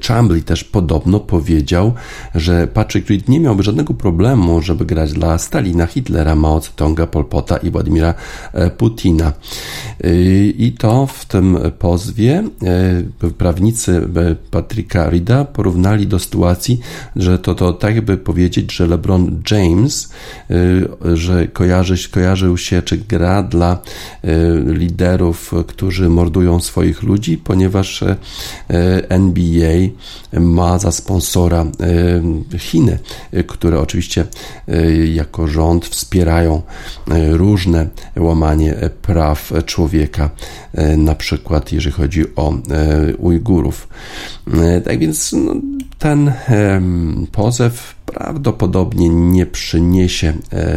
Chambly 0.09 0.43
też 0.43 0.65
podobno 0.65 1.21
powiedział, 1.21 1.93
że 2.35 2.67
Patrick 2.67 3.11
Reed 3.11 3.29
nie 3.29 3.41
miałby 3.41 3.63
żadnego 3.63 3.95
problemu, 3.95 4.63
żeby 4.63 4.85
grać 4.85 5.13
dla 5.13 5.39
Stalina, 5.39 5.87
Hitlera, 5.87 6.35
Mao 6.35 6.61
Tse-tonga, 6.61 7.07
Pol 7.07 7.25
Pota 7.25 7.57
i 7.57 7.71
Władimira 7.71 8.15
e, 8.53 8.71
Putina. 8.71 9.33
I 10.59 10.75
to 10.79 11.07
w 11.07 11.25
tym 11.25 11.59
pozwie 11.79 12.45
e, 13.23 13.31
prawnicy 13.39 14.09
e, 14.17 14.37
Patricka 14.51 15.11
Reeda 15.11 15.45
porównali 15.45 16.07
do 16.07 16.19
sytuacji, 16.19 16.81
że 17.17 17.39
to, 17.39 17.55
to 17.55 17.73
tak 17.73 17.95
jakby 17.95 18.17
powiedzieć, 18.17 18.73
że 18.73 18.87
LeBron 18.87 19.43
James, 19.51 20.13
że 21.15 21.49
kojarzy, 21.49 22.09
kojarzył 22.11 22.57
się, 22.57 22.83
czy 22.83 22.99
gra 22.99 23.43
dla 23.43 23.79
liderów, 24.67 25.55
którzy 25.67 26.09
mordują 26.09 26.61
swoich 26.61 27.03
ludzi, 27.03 27.39
ponieważ 27.39 28.03
e, 28.03 28.17
NBA 29.71 29.89
ma 30.41 30.79
za 30.79 30.93
sponsora 30.93 31.67
e, 32.53 32.59
Chiny, 32.59 32.99
e, 33.33 33.45
które 33.45 33.81
oczywiście 33.81 34.25
e, 34.69 35.07
jako 35.07 35.47
rząd 35.47 35.87
wspierają 35.87 36.63
różne 37.31 37.89
łamanie 38.17 38.75
praw 39.03 39.53
człowieka, 39.67 40.31
na 40.97 41.15
przykład 41.15 41.73
jeżeli 41.73 41.93
chodzi 41.93 42.25
o 42.37 42.55
Ujgurów. 43.19 43.89
Tak 44.85 44.99
więc 44.99 45.33
no, 45.33 45.55
ten 45.99 46.33
pozew 47.33 47.95
prawdopodobnie 48.07 49.09
nie 49.09 49.47
przyniesie 49.47 50.33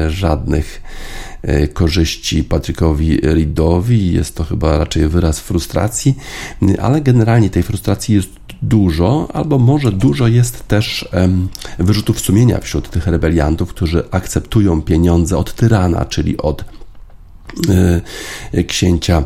żadnych 0.08 0.82
korzyści 1.74 2.44
Patrykowi 2.44 3.18
Reedowi. 3.18 4.14
Jest 4.14 4.36
to 4.36 4.44
chyba 4.44 4.78
raczej 4.78 5.08
wyraz 5.08 5.40
frustracji, 5.40 6.16
ale 6.82 7.02
generalnie 7.02 7.50
tej 7.50 7.64
frustracji 7.64 8.16
jest 8.16 8.43
dużo, 8.64 9.28
albo 9.34 9.60
może 9.60 9.92
dużo 9.92 10.28
jest 10.28 10.68
też 10.68 11.10
wyrzutów 11.80 12.20
sumienia 12.20 12.60
wśród 12.60 12.90
tych 12.90 13.08
rebeliantów, 13.08 13.70
którzy 13.70 14.04
akceptują 14.12 14.82
pieniądze 14.82 15.38
od 15.38 15.54
tyrana, 15.54 16.06
czyli 16.06 16.38
od 16.38 16.66
e, 18.54 18.64
księcia 18.64 19.24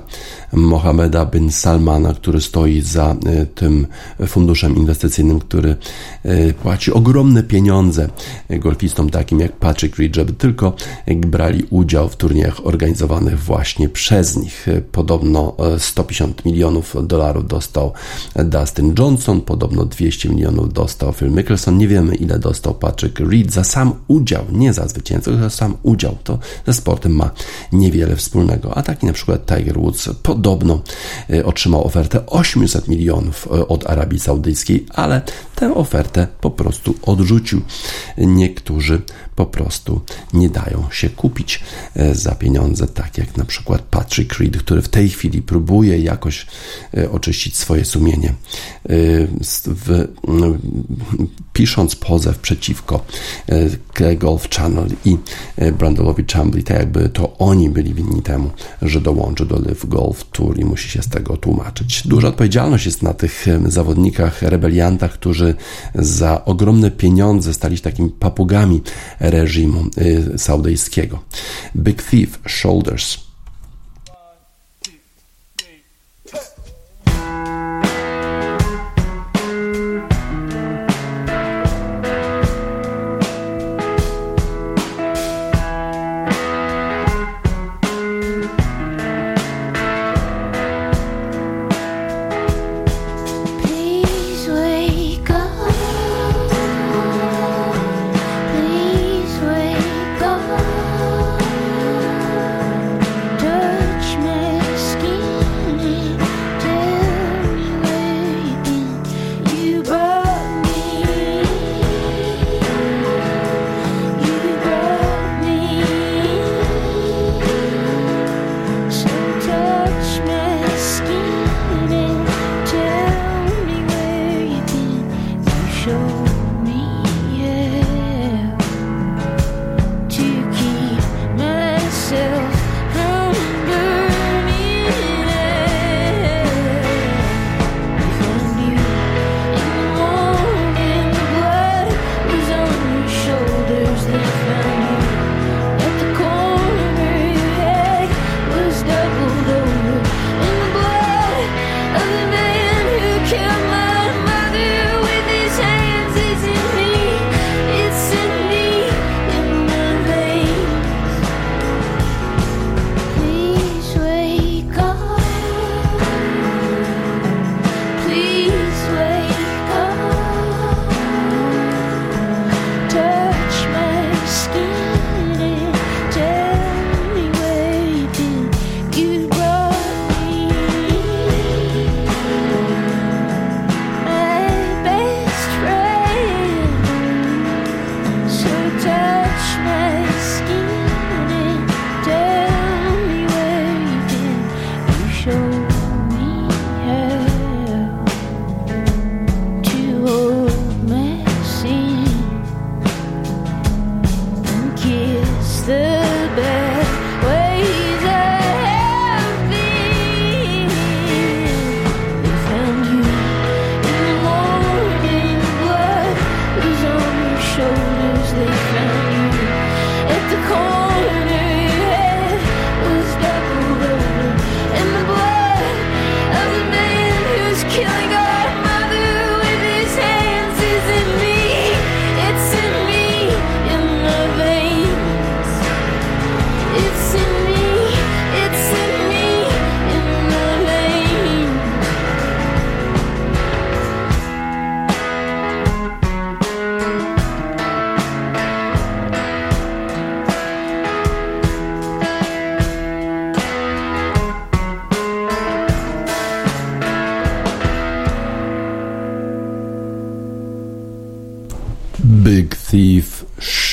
Mohameda 0.54 1.26
bin 1.26 1.52
Salmana, 1.52 2.14
który 2.14 2.42
stoi 2.42 2.82
za 2.82 3.16
e, 3.26 3.46
tym 3.46 3.88
funduszem 4.28 4.76
inwestycyjnym, 4.76 5.40
który 5.40 5.76
e, 6.24 6.54
płaci 6.54 6.92
ogromne 6.92 7.44
pieniądze 7.44 8.10
golfistom 8.50 9.10
takim 9.10 9.40
jak 9.40 9.52
Patrick 9.52 9.98
Reed, 9.98 10.16
żeby 10.16 10.34
tylko 10.34 10.74
brali 11.18 11.64
udział 11.70 12.10
w 12.10 12.16
turniejach 12.16 12.66
organizowanych 12.66 13.40
właśnie 13.40 13.90
przez 13.90 14.38
nich. 14.38 14.68
Podobno 14.92 15.56
e, 15.76 15.80
150 15.80 16.46
milionów 16.46 16.96
dolarów 17.08 17.48
dostał 17.48 17.94
Dustin 18.36 18.96
Johnson, 19.00 19.42
podobno 19.42 19.86
200 19.86 20.30
milionów 20.30 20.74
dostał 20.74 21.14
Phil 21.14 21.32
Mickelson. 21.32 21.78
Nie 21.78 21.88
wiemy, 21.88 22.16
ile 22.16 22.40
dostał 22.40 22.74
Patrick 22.74 23.20
Reed 23.20 23.54
za 23.54 23.64
sam 23.64 23.94
udział, 24.08 24.46
nie 24.52 24.74
za 24.74 24.88
zwycięstwo, 24.88 25.38
za 25.38 25.50
sam 25.50 25.78
udział. 25.84 26.18
To 26.24 26.40
ze 26.68 26.74
sportem 26.74 27.12
ma 27.16 27.32
niewiele 27.72 28.16
wspólnego. 28.16 28.78
A 28.78 28.84
taki 28.84 29.06
na 29.06 29.14
przykład 29.14 29.46
Tiger 29.46 29.80
Woods 29.80 30.10
podobno 30.38 30.82
e, 31.30 31.46
otrzymał 31.46 31.86
ofertę 31.88 32.26
800 32.26 32.88
milionów 32.88 33.48
e, 33.48 33.68
od 33.68 33.90
Arabii 33.90 34.20
Saudyjskiej, 34.20 34.86
ale 34.94 35.22
tę 35.56 35.76
ofertę 35.76 36.28
po 36.42 36.52
prostu 36.52 36.96
odrzucił. 37.02 37.62
Niektórzy 38.18 39.02
po 39.38 39.46
prostu 39.46 40.02
nie 40.34 40.50
dają 40.50 40.84
się 40.92 41.10
kupić 41.10 41.60
e, 41.96 42.16
za 42.16 42.36
pieniądze, 42.36 42.88
tak 42.88 43.18
jak 43.18 43.38
na 43.38 43.46
przykład 43.46 43.82
Patrick 43.82 44.40
Reed, 44.40 44.58
który 44.58 44.82
w 44.82 44.90
tej 44.90 45.10
chwili 45.10 45.42
próbuje 45.42 46.00
jakoś 46.00 46.48
e, 46.98 47.12
oczyścić 47.12 47.58
swoje 47.58 47.86
sumienie, 47.86 48.30
e, 48.30 48.34
w, 49.66 50.08
pisząc 51.54 51.96
pozew 51.96 52.40
przeciwko 52.40 53.06
Golf 54.18 54.50
Channel 54.50 54.88
i 55.06 55.18
Brandelowi 55.78 56.26
Chambly, 56.34 56.64
tak 56.64 56.80
jakby 56.80 57.10
to 57.10 57.38
oni 57.38 57.70
byli 57.70 57.94
winni 57.94 58.22
temu, 58.22 58.50
że 58.82 59.02
dołączy 59.02 59.46
do 59.46 59.60
Live 59.60 59.86
Golf 59.86 60.24
Tour 60.32 60.60
i 60.60 60.66
musi 60.66 60.90
się 60.90 61.02
z 61.02 61.10
tego 61.10 61.38
tłumaczyć. 61.38 62.08
Duża 62.08 62.28
odpowiedzialność 62.28 62.86
jest 62.86 63.04
na 63.04 63.14
tych 63.14 63.46
zawodnikach, 63.66 64.42
rebeliantach, 64.42 65.14
którzy 65.14 65.56
za 65.96 66.46
ogromne 66.46 66.92
pieniądze 66.92 67.54
stali 67.54 67.78
się 67.78 67.84
takimi 67.84 68.10
papugami 68.10 68.82
reżimu 69.30 69.86
y, 70.36 70.38
saudyjskiego. 70.38 71.20
Big 71.76 72.04
Thief, 72.04 72.40
Shoulders. 72.48 73.27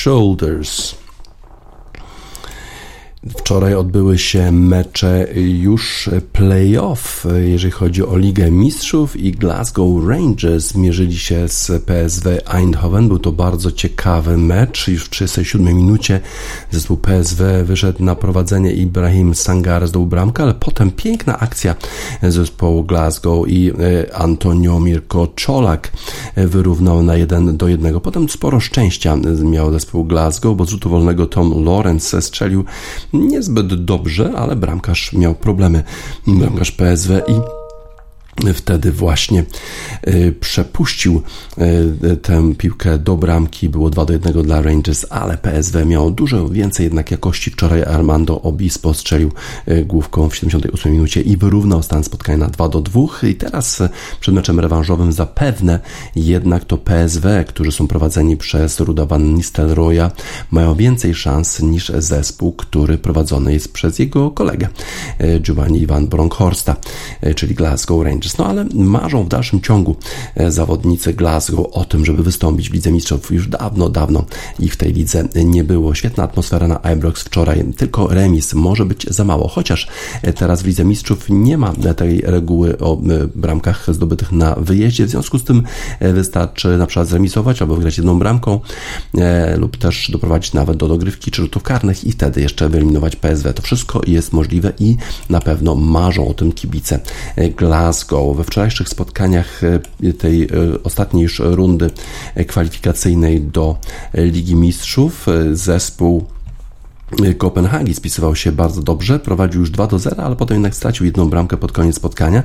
Shoulders. 0.05 0.95
Wczoraj 3.37 3.75
odbyły 3.75 4.17
się 4.17 4.51
mecze 4.51 5.27
już 5.35 6.09
playoff, 6.33 7.25
jeżeli 7.45 7.71
chodzi 7.71 8.05
o 8.05 8.17
Ligę 8.17 8.51
Mistrzów 8.51 9.17
i 9.17 9.31
Glasgow 9.31 10.07
Rangers 10.07 10.75
mierzyli 10.75 11.17
się 11.17 11.47
z 11.47 11.83
PSW 11.85 12.29
Eindhoven. 12.53 13.07
Był 13.07 13.19
to 13.19 13.31
bardzo 13.31 13.71
ciekawy 13.71 14.37
mecz. 14.37 14.87
Już 14.87 15.05
w 15.05 15.09
37 15.09 15.77
minucie 15.77 16.21
zespół 16.71 16.97
PSW 16.97 17.43
wyszedł 17.63 18.03
na 18.03 18.15
prowadzenie 18.15 18.73
Ibrahim 18.73 19.35
Sangar 19.35 19.87
zdobył 19.87 20.07
bramkę, 20.07 20.43
ale 20.43 20.53
potem 20.53 20.91
piękna 20.91 21.39
akcja 21.39 21.75
zespołu 22.23 22.83
Glasgow 22.83 23.47
i 23.47 23.71
e, 23.71 24.15
Antonio 24.15 24.79
Mirko 24.79 25.27
Czolak 25.35 25.91
wyrównał 26.35 27.03
na 27.03 27.15
1 27.15 27.57
do 27.57 27.67
1. 27.67 27.99
Potem 27.99 28.29
sporo 28.29 28.59
szczęścia 28.59 29.17
miał 29.43 29.71
zespół 29.71 30.03
Glasgow, 30.03 30.57
bo 30.57 30.65
z 30.65 30.69
rzutu 30.69 30.89
wolnego 30.89 31.27
Tom 31.27 31.65
Lawrence 31.65 32.21
strzelił 32.21 32.63
niezbyt 33.13 33.85
dobrze, 33.85 34.31
ale 34.35 34.55
bramkarz 34.55 35.13
miał 35.13 35.35
problemy. 35.35 35.83
Bramkarz 36.27 36.71
PSW 36.71 37.13
i 37.27 37.64
wtedy 38.53 38.91
właśnie 38.91 39.43
y, 40.07 40.35
przepuścił 40.39 41.21
y, 42.03 42.17
tę 42.17 42.53
piłkę 42.57 42.97
do 42.97 43.17
bramki. 43.17 43.69
Było 43.69 43.89
2 43.89 44.05
do 44.05 44.13
1 44.13 44.43
dla 44.43 44.61
Rangers, 44.61 45.05
ale 45.09 45.37
PSW 45.37 45.85
miało 45.85 46.11
dużo 46.11 46.49
więcej 46.49 46.83
jednak 46.83 47.11
jakości. 47.11 47.51
Wczoraj 47.51 47.83
Armando 47.83 48.41
Obispo 48.41 48.93
strzelił 48.93 49.31
y, 49.67 49.85
główką 49.85 50.29
w 50.29 50.35
78 50.35 50.91
minucie 50.91 51.21
i 51.21 51.37
wyrównał 51.37 51.83
stan 51.83 52.03
spotkania 52.03 52.37
na 52.37 52.47
2 52.47 52.69
do 52.69 52.81
2. 52.81 53.01
I 53.23 53.35
teraz 53.35 53.83
przed 54.19 54.35
meczem 54.35 54.59
rewanżowym 54.59 55.11
zapewne 55.11 55.79
jednak 56.15 56.65
to 56.65 56.77
PSW, 56.77 57.27
którzy 57.47 57.71
są 57.71 57.87
prowadzeni 57.87 58.37
przez 58.37 58.79
Ruda 58.79 59.05
Van 59.05 59.33
Nistelrooya, 59.33 60.11
mają 60.51 60.75
więcej 60.75 61.15
szans 61.15 61.59
niż 61.59 61.91
zespół, 61.97 62.53
który 62.53 62.97
prowadzony 62.97 63.53
jest 63.53 63.73
przez 63.73 63.99
jego 63.99 64.31
kolegę 64.31 64.67
Giovanni 65.39 65.87
Van 65.87 66.07
Bronkhorsta, 66.07 66.75
czyli 67.35 67.55
Glasgow 67.55 68.03
Rangers. 68.03 68.24
Rangers. 68.25 68.37
No 68.37 68.45
ale 68.45 68.65
marzą 68.73 69.23
w 69.23 69.27
dalszym 69.27 69.61
ciągu 69.61 69.95
e, 70.35 70.51
zawodnicy 70.51 71.13
Glasgow 71.13 71.67
o 71.71 71.85
tym, 71.85 72.05
żeby 72.05 72.23
wystąpić 72.23 72.69
w 72.69 72.73
Lidze 72.73 72.91
Mistrzów 72.91 73.31
już 73.31 73.47
dawno, 73.47 73.89
dawno 73.89 74.25
i 74.59 74.69
w 74.69 74.77
tej 74.77 74.93
lidze 74.93 75.23
nie 75.45 75.63
było. 75.63 75.95
Świetna 75.95 76.23
atmosfera 76.23 76.67
na 76.67 76.79
Ibrox 76.93 77.21
wczoraj, 77.21 77.73
tylko 77.77 78.07
remis 78.07 78.53
może 78.53 78.85
być 78.85 79.07
za 79.09 79.23
mało, 79.23 79.47
chociaż 79.47 79.87
e, 80.21 80.33
teraz 80.33 80.61
w 80.61 80.65
Lidze 80.65 80.85
Mistrzów 80.85 81.25
nie 81.29 81.57
ma 81.57 81.73
tej 81.97 82.21
reguły 82.21 82.77
o 82.77 82.97
bramkach 83.35 83.93
zdobytych 83.93 84.31
na 84.31 84.55
wyjeździe, 84.55 85.05
w 85.05 85.09
związku 85.09 85.39
z 85.39 85.43
tym 85.43 85.63
wystarczy 86.01 86.77
na 86.77 86.87
przykład 86.87 87.07
zremisować 87.07 87.61
albo 87.61 87.75
wygrać 87.75 87.97
jedną 87.97 88.19
bramką 88.19 88.59
lub 89.57 89.77
też 89.77 90.11
doprowadzić 90.11 90.53
nawet 90.53 90.77
do 90.77 90.87
dogrywki 90.87 91.31
czy 91.31 91.41
rzutów 91.41 91.63
karnych 91.63 92.03
i 92.03 92.11
wtedy 92.11 92.41
jeszcze 92.41 92.69
wyeliminować 92.69 93.15
PSW. 93.15 93.53
To 93.53 93.61
wszystko 93.61 94.01
jest 94.07 94.33
możliwe 94.33 94.73
i 94.79 94.97
na 95.29 95.41
pewno 95.41 95.75
marzą 95.75 96.27
o 96.27 96.33
tym 96.33 96.51
kibice 96.51 96.99
Glasgow. 97.57 98.14
We 98.35 98.43
wczorajszych 98.43 98.89
spotkaniach 98.89 99.61
e, 99.63 100.13
tej 100.13 100.43
e, 100.43 100.47
ostatniej 100.83 101.23
już 101.23 101.39
rundy 101.39 101.89
kwalifikacyjnej 102.47 103.41
do 103.41 103.77
Ligi 104.13 104.55
Mistrzów 104.55 105.27
e, 105.27 105.55
zespół 105.55 106.25
Kopenhagi 107.37 107.93
spisywał 107.93 108.35
się 108.35 108.51
bardzo 108.51 108.81
dobrze, 108.81 109.19
prowadził 109.19 109.61
już 109.61 109.69
2 109.69 109.87
do 109.87 109.99
0, 109.99 110.23
ale 110.23 110.35
potem 110.35 110.55
jednak 110.55 110.75
stracił 110.75 111.05
jedną 111.05 111.29
bramkę 111.29 111.57
pod 111.57 111.71
koniec 111.71 111.95
spotkania 111.95 112.43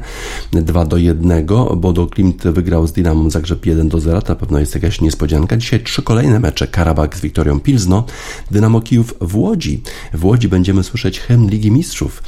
2 0.53 0.85
do 0.85 0.97
1, 0.97 1.47
bo 1.77 1.93
do 1.93 2.07
Klimt 2.07 2.43
wygrał 2.43 2.87
z 2.87 2.93
Dynamą 2.93 3.31
Zagrzeb 3.31 3.67
1 3.67 3.89
do 3.89 4.01
0, 4.01 4.23
to 4.23 4.29
na 4.29 4.37
pewno 4.37 4.59
jest 4.59 4.75
jakaś 4.75 5.01
niespodzianka. 5.01 5.57
Dzisiaj 5.57 5.83
trzy 5.83 6.03
kolejne 6.03 6.41
mecze, 6.41 6.67
Karabak 6.67 7.17
z 7.17 7.21
Wiktorią 7.21 7.61
Pilzno, 7.61 8.05
Dynamo 8.51 8.81
Kijów 8.81 9.15
w 9.21 9.37
Łodzi. 9.37 9.83
W 10.15 10.25
Łodzi 10.25 10.49
będziemy 10.49 10.83
słyszeć 10.83 11.21
hymn 11.21 11.51
Ligi 11.51 11.71
Mistrzów. 11.71 12.23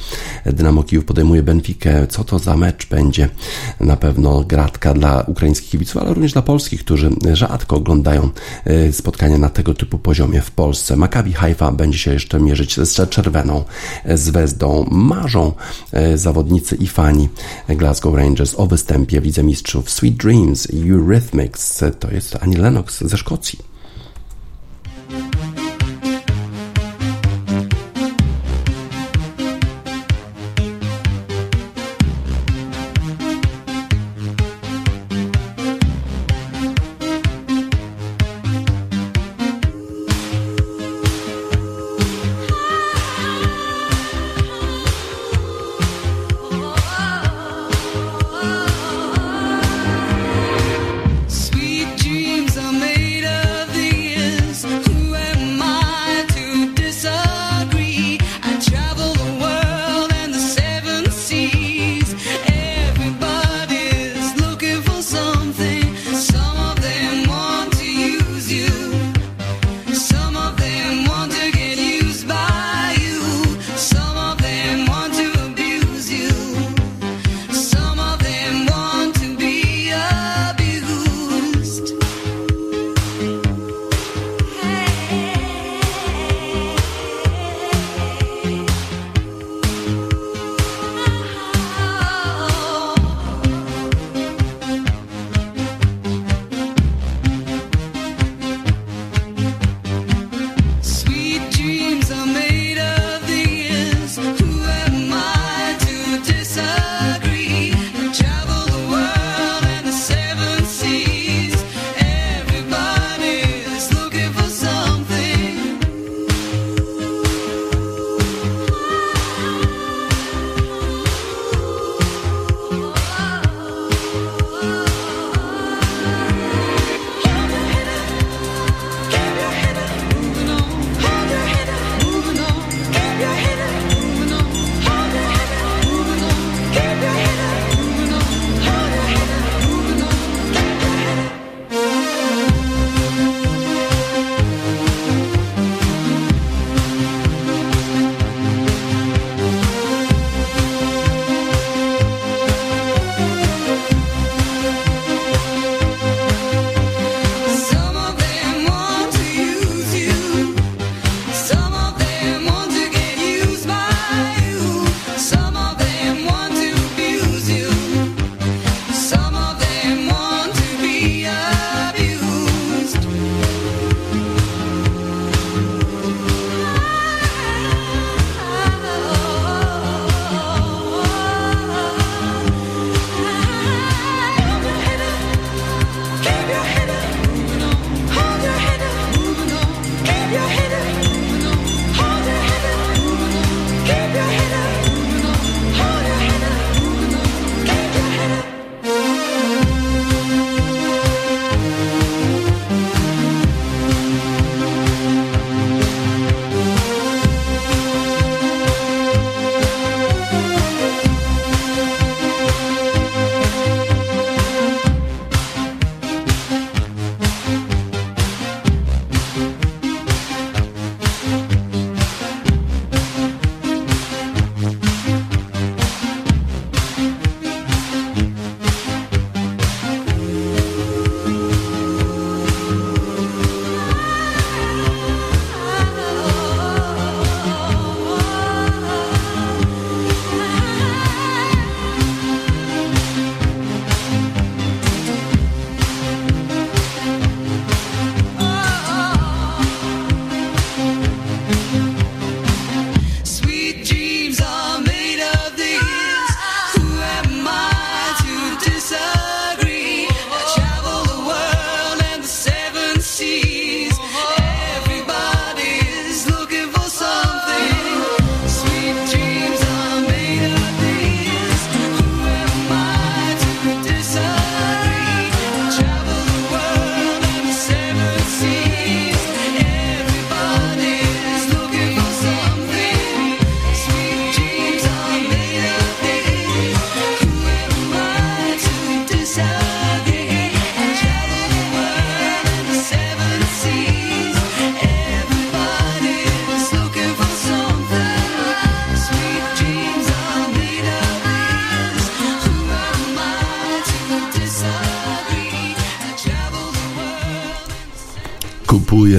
Dynamo 0.45 0.83
Kijów 0.83 1.05
podejmuje 1.05 1.43
Benfikę. 1.43 2.07
Co 2.07 2.23
to 2.23 2.39
za 2.39 2.57
mecz 2.57 2.87
będzie? 2.87 3.29
Na 3.79 3.97
pewno 3.97 4.43
gratka 4.43 4.93
dla 4.93 5.23
ukraińskich 5.27 5.69
kibiców, 5.69 6.01
ale 6.01 6.13
również 6.13 6.33
dla 6.33 6.41
polskich, 6.41 6.83
którzy 6.83 7.09
rzadko 7.33 7.75
oglądają 7.75 8.29
e, 8.65 8.91
spotkania 8.91 9.37
na 9.37 9.49
tego 9.49 9.73
typu 9.73 9.99
poziomie 9.99 10.41
w 10.41 10.51
Polsce. 10.51 10.95
Maccabi 10.95 11.33
Haifa 11.33 11.71
będzie 11.71 11.97
się 11.97 12.22
jeszcze 12.23 12.39
mierzyć 12.39 12.79
z 12.79 13.09
czerwoną 13.09 13.63
z 14.05 14.29
Wezdą. 14.29 14.85
Marzą 14.91 15.51
e, 15.91 16.17
zawodnicy 16.17 16.75
i 16.75 16.87
fani 16.87 17.29
Glasgow 17.69 18.15
Rangers 18.15 18.55
o 18.57 18.67
występie 18.67 19.21
w 19.21 19.25
Lidze 19.25 19.43
Mistrzów 19.43 19.89
Sweet 19.89 20.15
Dreams 20.15 20.67
Eurythmics. 20.73 21.83
To 21.99 22.11
jest 22.11 22.37
Annie 22.41 22.57
Lennox 22.57 23.03
ze 23.03 23.17
Szkocji. 23.17 23.72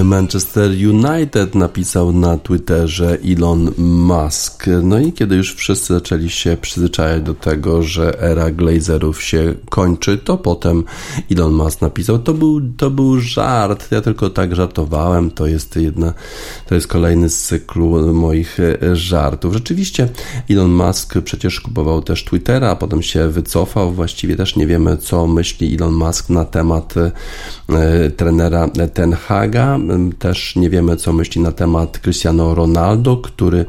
Manchester 0.05 0.71
United, 0.71 1.55
napisał 1.55 2.13
na 2.13 2.39
Twitterze 2.39 3.19
Elon 3.25 3.71
Musk. 3.79 4.67
No 4.83 4.99
i 4.99 5.13
kiedy 5.13 5.37
już 5.37 5.55
wszyscy 5.55 5.95
zaczęli 5.95 6.31
się 6.31 6.57
przyzwyczajać 6.61 7.23
do 7.23 7.35
tego, 7.35 7.83
że 7.83 8.21
era 8.21 8.51
Glazerów 8.51 9.23
się 9.23 9.55
kończy, 9.71 10.19
to 10.19 10.39
potem 10.39 10.85
Elon 11.31 11.53
Musk 11.53 11.81
napisał, 11.81 12.19
to 12.19 12.35
był, 12.35 12.61
to 12.77 12.91
był 12.91 13.21
żart, 13.21 13.93
ja 13.93 14.01
tylko 14.01 14.31
tak 14.31 14.55
żartowałem, 14.55 15.31
to 15.31 15.47
jest 15.47 15.77
jedna, 15.77 16.15
to 16.67 16.75
jest 16.75 16.87
kolejny 16.87 17.31
z 17.31 17.43
cyklu 17.43 18.15
moich 18.15 18.59
żartów. 18.93 19.55
Rzeczywiście 19.55 20.09
Elon 20.51 20.73
Musk 20.73 21.15
przecież 21.25 21.61
kupował 21.61 22.03
też 22.03 22.25
Twittera, 22.25 22.71
a 22.71 22.77
potem 22.77 23.03
się 23.03 23.29
wycofał, 23.29 23.93
właściwie 23.93 24.37
też 24.37 24.57
nie 24.57 24.67
wiemy, 24.67 24.97
co 24.97 25.27
myśli 25.27 25.75
Elon 25.75 25.95
Musk 25.95 26.31
na 26.31 26.45
temat 26.45 26.95
e, 26.97 28.11
trenera 28.11 28.69
Ten 28.95 29.13
Haga. 29.13 29.79
Też 30.19 30.57
nie 30.57 30.71
wiemy, 30.71 30.97
co 30.97 31.13
myśli 31.13 31.41
na 31.41 31.53
temat 31.53 31.99
Cristiano 31.99 32.55
Ronaldo, 32.55 33.17
który 33.17 33.65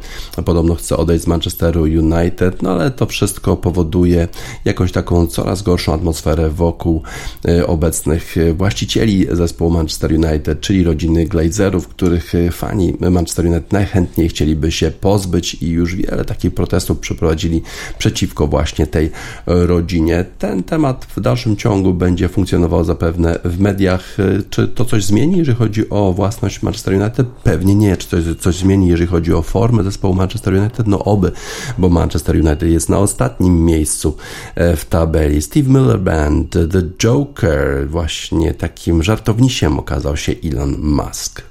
podobno 0.46 0.76
chce 0.76 0.98
odejść 0.98 1.24
z 1.24 1.28
Manchesteru 1.28 1.82
United, 1.82 2.62
no 2.62 2.72
ale 2.72 2.92
to 2.92 3.06
wszystko 3.06 3.58
powoduje 3.58 4.28
jakąś 4.66 4.92
taką 4.92 5.28
coraz 5.28 5.62
gorszą 5.62 5.94
atmosferę 5.94 6.50
wokół 6.50 7.02
e, 7.48 7.68
obecnych 7.68 8.36
właścicieli 8.54 9.28
zespołu 9.32 9.72
Manchester 9.72 10.12
United, 10.12 10.60
czyli 10.60 10.84
rodziny 10.84 11.26
Glazerów, 11.26 11.88
których 11.88 12.34
fani 12.52 12.94
Manchester 13.00 13.46
United 13.46 13.72
najchętniej 13.72 14.30
chcieliby 14.30 14.72
się 14.72 14.92
pozbyć 14.92 15.54
i 15.54 15.70
już 15.70 15.96
wiele 15.96 16.26
takich 16.26 16.54
protestów 16.54 17.00
przeprowadzili 17.00 17.62
przeciwko 17.98 18.48
właśnie 18.48 18.88
tej 18.88 19.12
rodzinie. 19.46 20.26
Ten 20.40 20.64
temat 20.64 21.08
w 21.16 21.22
dalszym 21.22 21.56
ciągu 21.56 21.94
będzie 21.94 22.30
funkcjonował 22.30 22.84
zapewne 22.84 23.40
w 23.46 23.60
mediach. 23.60 24.18
Czy 24.50 24.68
to 24.68 24.86
coś 24.86 25.04
zmieni, 25.04 25.38
jeżeli 25.38 25.58
chodzi 25.58 25.90
o 25.90 26.05
własność 26.14 26.64
Manchester 26.64 26.94
United? 26.94 27.28
Pewnie 27.28 27.76
nie. 27.76 27.98
Czy 27.98 28.08
coś, 28.08 28.24
coś 28.40 28.56
zmieni, 28.56 28.88
jeżeli 28.88 29.08
chodzi 29.08 29.34
o 29.34 29.42
formę 29.42 29.84
zespołu 29.84 30.14
Manchester 30.14 30.54
United? 30.54 30.88
No 30.88 31.00
oby, 31.00 31.32
bo 31.78 31.90
Manchester 31.90 32.36
United 32.36 32.70
jest 32.70 32.90
na 32.90 33.00
ostatnim 33.00 33.66
miejscu 33.66 34.18
e, 34.56 34.76
w 34.76 34.86
tabeli. 34.86 35.42
Steve 35.42 35.70
Miller 35.70 36.00
Band, 36.00 36.52
The 36.52 36.82
Joker, 36.98 37.90
właśnie 37.90 38.54
takim 38.54 39.04
żartownisiem 39.04 39.80
okazał 39.80 40.18
się 40.18 40.34
Elon 40.44 40.76
Musk. 40.80 41.42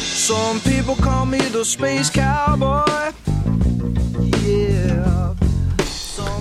Some 0.00 0.60
people 0.60 1.04
call 1.04 1.26
me 1.26 1.38
the 1.38 1.64
space 1.64 2.10
cowboy. 2.10 3.12
Yeah. 4.46 4.65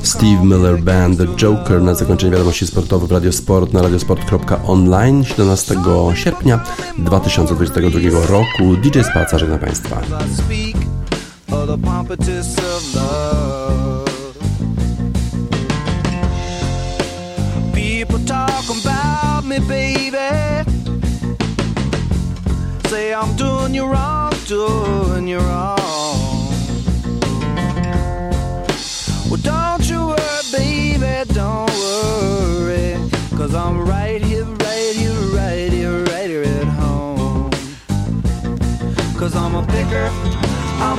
Steve 0.05 0.43
Miller 0.43 0.77
Band, 0.77 1.17
The 1.17 1.25
Joker 1.35 1.81
na 1.81 1.93
zakończenie 1.93 2.31
wiadomości 2.31 2.67
sportowych 2.67 3.09
w 3.09 3.11
Radiosport 3.11 3.73
na 3.73 3.81
radiosport.online 3.81 5.25
17 5.25 5.75
sierpnia 6.13 6.63
2022 6.97 8.25
roku. 8.27 8.75
DJ 8.83 8.99
Spaca 8.99 9.37
żegna 9.37 9.57
Państwa. 9.57 10.01
Say 22.89 23.13
I'm 23.13 23.35
doing 23.35 23.75
you 23.75 23.87
wrong, 23.87 24.33
doing 24.47 25.27
you 25.27 25.39
wrong. 25.39 25.74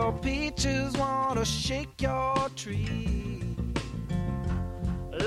your 0.00 0.12
peaches 0.12 0.96
wanna 0.96 1.44
shake 1.44 2.00
your 2.00 2.34
tree. 2.56 3.42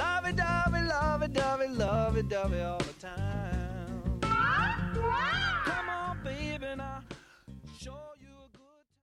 Lovey 0.02 0.34
dovey, 0.34 0.82
lovey 0.96 1.28
dovey, 1.28 1.68
lovey 1.68 2.24
dovey 2.24 2.62
all 2.62 2.80
the 2.80 2.94
time. 3.08 3.24